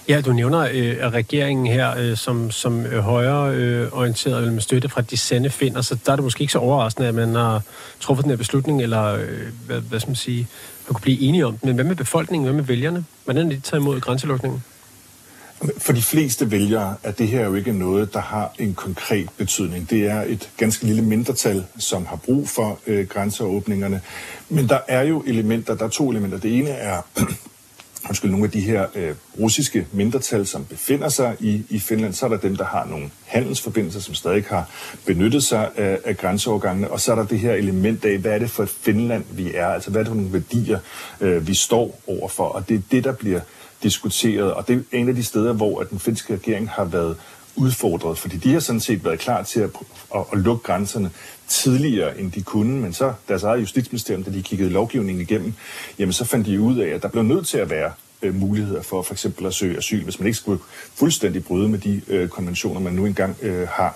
Ja, 0.08 0.22
du 0.22 0.34
nævner 0.34 0.60
øh, 0.60 1.14
regeringen 1.14 1.68
her 1.68 1.98
øh, 1.98 2.18
som, 2.18 2.52
som 2.52 2.86
højere 2.86 3.56
øh, 3.56 3.88
orienteret 3.92 4.48
øh, 4.48 4.54
med 4.54 4.62
støtte 4.62 4.90
fra 4.90 5.02
de 5.02 5.18
sande 5.18 5.50
finder, 5.50 5.82
så 5.82 5.98
der 6.06 6.12
er 6.12 6.16
det 6.16 6.24
måske 6.24 6.42
ikke 6.42 6.54
så 6.54 6.60
overraskende, 6.60 7.08
at 7.08 7.16
man 7.16 7.36
har 7.36 7.62
truffet 8.00 8.24
den 8.24 8.30
her 8.30 8.38
beslutning, 8.38 8.82
eller 8.82 9.04
øh, 9.04 9.48
hvad, 9.66 9.82
hvad 9.82 10.00
skal 10.00 10.10
man 10.10 10.16
sige, 10.16 10.48
man 10.88 10.94
kunne 10.94 11.02
blive 11.02 11.22
enige 11.22 11.46
om 11.46 11.58
Men 11.64 11.76
hvad 11.76 11.86
med 11.86 11.96
befolkningen, 11.96 12.46
hvad 12.46 12.56
med 12.56 12.64
vælgerne? 12.64 13.06
Hvordan 13.24 13.46
er 13.46 13.56
de 13.56 13.60
taget 13.60 13.82
imod 13.82 14.00
grænselukningen? 14.00 14.64
For 15.78 15.94
de 15.94 16.02
fleste 16.02 16.52
vælgere 16.52 16.96
er 17.04 17.12
det 17.12 17.28
her 17.28 17.46
jo 17.46 17.54
ikke 17.54 17.74
noget, 17.74 18.14
der 18.14 18.22
har 18.22 18.56
en 18.60 18.74
konkret 18.74 19.30
betydning. 19.38 19.90
Det 19.90 20.10
er 20.10 20.22
et 20.22 20.50
ganske 20.58 20.86
lille 20.86 21.02
mindretal, 21.02 21.66
som 21.78 22.06
har 22.06 22.16
brug 22.16 22.50
for 22.50 22.80
øh, 22.88 23.08
grænseåbningerne. 23.08 24.02
Men 24.50 24.70
der 24.70 24.80
er 24.88 25.02
jo 25.02 25.24
elementer, 25.28 25.76
der 25.76 25.86
er 25.86 25.90
to 25.90 26.12
elementer. 26.12 26.38
Det 26.38 26.58
ene 26.58 26.70
er 26.70 27.02
undskyld, 28.10 28.32
nogle 28.32 28.46
af 28.46 28.52
de 28.52 28.62
her 28.62 28.86
øh, 28.96 29.16
russiske 29.40 29.88
mindretal, 29.92 30.48
som 30.48 30.66
befinder 30.66 31.10
sig 31.10 31.36
i, 31.40 31.64
i 31.70 31.80
Finland. 31.80 32.14
Så 32.14 32.26
er 32.26 32.30
der 32.30 32.38
dem, 32.38 32.56
der 32.56 32.66
har 32.66 32.86
nogle 32.86 33.10
handelsforbindelser, 33.26 34.00
som 34.00 34.14
stadig 34.14 34.44
har 34.50 34.70
benyttet 35.06 35.44
sig 35.44 35.70
af, 35.76 36.00
af 36.06 36.18
grænseovergangene. 36.18 36.92
Og 36.92 37.00
så 37.00 37.12
er 37.12 37.16
der 37.16 37.26
det 37.26 37.40
her 37.40 37.54
element 37.54 38.06
af, 38.06 38.18
hvad 38.18 38.32
er 38.32 38.40
det 38.40 38.50
for 38.50 38.64
et 38.64 38.70
Finland, 38.70 39.24
vi 39.32 39.52
er? 39.56 39.68
Altså, 39.68 39.92
hvad 39.92 40.02
er 40.02 40.04
det 40.04 40.10
for 40.10 40.16
nogle 40.16 40.34
værdier, 40.34 40.80
øh, 41.22 41.48
vi 41.48 41.54
står 41.54 42.02
overfor? 42.08 42.46
Og 42.46 42.70
det 42.70 42.76
er 42.76 42.82
det, 42.92 43.04
der 43.04 43.12
bliver 43.12 43.40
diskuteret. 43.84 44.54
Og 44.54 44.68
det 44.68 44.76
er 44.92 44.98
en 44.98 45.10
af 45.10 45.16
de 45.16 45.24
steder, 45.24 45.54
hvor 45.54 45.80
at 45.80 45.90
den 45.90 46.00
finske 46.00 46.34
regering 46.34 46.70
har 46.70 46.86
været 46.86 47.18
udfordret, 47.56 48.18
fordi 48.18 48.38
de 48.38 48.54
har 48.54 48.60
sådan 48.60 48.80
set 48.80 49.06
været 49.06 49.20
klar 49.20 49.44
til 49.44 49.60
at, 49.60 49.70
at, 50.16 50.26
at 50.34 50.40
lukke 50.40 50.64
grænserne 50.64 51.12
tidligere, 51.48 52.20
end 52.20 52.32
de 52.32 52.42
kunne, 52.42 52.80
men 52.80 52.94
så 52.94 53.14
deres 53.28 53.44
eget 53.44 53.62
justitsministerium, 53.62 54.24
da 54.24 54.32
de 54.32 54.44
kiggede 54.44 54.70
lovgivningen 54.70 55.22
igennem, 55.22 55.54
jamen 56.00 56.14
så 56.14 56.26
fandt 56.26 56.48
de 56.48 56.62
ud 56.62 56.78
af, 56.78 56.88
at 56.88 57.02
der 57.02 57.08
blev 57.08 57.24
nødt 57.24 57.48
til 57.48 57.58
at 57.58 57.70
være 57.70 57.92
øh, 58.22 58.36
muligheder 58.36 58.82
for 58.82 59.02
for 59.02 59.14
eksempel 59.14 59.46
at 59.46 59.54
søge 59.54 59.78
asyl, 59.78 60.04
hvis 60.04 60.20
man 60.20 60.28
ikke 60.28 60.38
skulle 60.38 60.62
fuldstændig 60.96 61.46
bryde 61.46 61.70
med 61.70 61.80
de 61.80 62.02
øh, 62.08 62.30
konventioner, 62.30 62.80
man 62.80 62.94
nu 62.94 63.06
engang 63.06 63.38
øh, 63.42 63.68
har. 63.68 63.96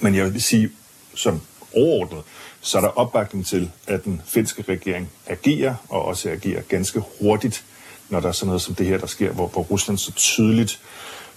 Men 0.00 0.14
jeg 0.14 0.34
vil 0.34 0.42
sige, 0.42 0.70
som 1.14 1.40
overordnet, 1.74 2.22
så 2.60 2.78
er 2.78 2.82
der 2.82 2.88
opbakning 2.88 3.46
til, 3.46 3.70
at 3.86 4.04
den 4.04 4.22
finske 4.24 4.64
regering 4.68 5.10
agerer, 5.26 5.74
og 5.88 6.04
også 6.04 6.30
agerer 6.30 6.62
ganske 6.62 7.02
hurtigt, 7.20 7.64
når 8.08 8.20
der 8.20 8.28
er 8.28 8.32
sådan 8.32 8.46
noget 8.46 8.62
som 8.62 8.74
det 8.74 8.86
her, 8.86 8.98
der 8.98 9.06
sker, 9.06 9.32
hvor, 9.32 9.46
hvor 9.46 9.62
Rusland 9.62 9.98
så 9.98 10.12
tydeligt 10.12 10.80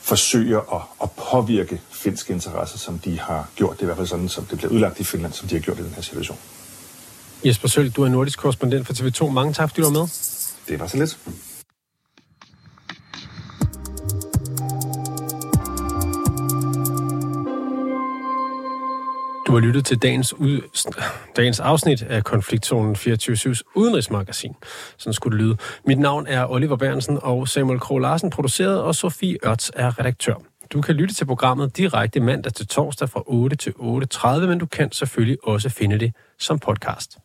forsøger 0.10 0.60
at, 0.76 0.82
at 1.04 1.10
påvirke 1.12 1.82
finske 1.92 2.34
interesser, 2.34 2.78
som 2.78 3.00
de 3.00 3.20
har 3.20 3.50
gjort. 3.56 3.74
Det 3.76 3.82
er 3.82 3.84
i 3.84 3.86
hvert 3.86 3.98
fald 3.98 4.08
sådan, 4.08 4.30
som 4.30 4.46
det 4.46 4.58
bliver 4.58 4.72
udlagt 4.72 5.00
i 5.00 5.04
Finland, 5.04 5.34
som 5.34 5.48
de 5.48 5.56
har 5.56 5.62
gjort 5.62 5.80
i 5.80 5.84
den 5.84 5.94
her 5.96 6.02
situation. 6.02 6.38
Jesper 7.46 7.68
Sølv, 7.68 7.92
du 7.92 8.04
er 8.04 8.10
nordisk 8.10 8.40
korrespondent 8.40 8.88
for 8.88 8.94
TV2. 8.94 9.30
Mange 9.30 9.54
tak, 9.54 9.70
fordi 9.70 9.82
du 9.82 9.88
var 9.92 10.00
med. 10.00 10.08
Det 10.68 10.80
var 10.80 10.88
så 10.88 10.98
lidt. 10.98 11.18
Du 19.50 19.54
har 19.54 19.60
lyttet 19.60 19.86
til 19.86 19.98
dagens, 19.98 20.34
ud, 20.34 20.62
dagens 21.36 21.60
afsnit 21.60 22.04
af 22.04 22.24
Konfliktzonen 22.24 22.96
24-7's 22.96 23.62
udenrigsmagasin. 23.76 24.54
Sådan 24.98 25.14
skulle 25.14 25.38
det 25.38 25.46
lyde. 25.46 25.58
Mit 25.86 26.00
navn 26.00 26.28
er 26.28 26.52
Oliver 26.52 26.76
Bernsen, 26.76 27.20
og 27.22 27.48
Samuel 27.48 27.80
Kro 27.80 27.98
Larsen 27.98 28.30
produceret, 28.30 28.82
og 28.82 28.96
Sofie 28.96 29.38
Ørts 29.46 29.72
er 29.76 30.00
redaktør. 30.00 30.34
Du 30.74 30.82
kan 30.82 30.96
lytte 30.96 31.16
til 31.16 31.26
programmet 31.26 31.78
direkte 31.78 32.20
mandag 32.20 32.54
til 32.54 32.68
torsdag 32.68 33.10
fra 33.10 33.24
8 33.26 33.56
til 33.56 33.74
8.30, 33.80 34.28
men 34.48 34.60
du 34.60 34.66
kan 34.66 34.92
selvfølgelig 34.92 35.38
også 35.44 35.70
finde 35.70 36.00
det 36.00 36.14
som 36.40 36.60
podcast. 36.60 37.18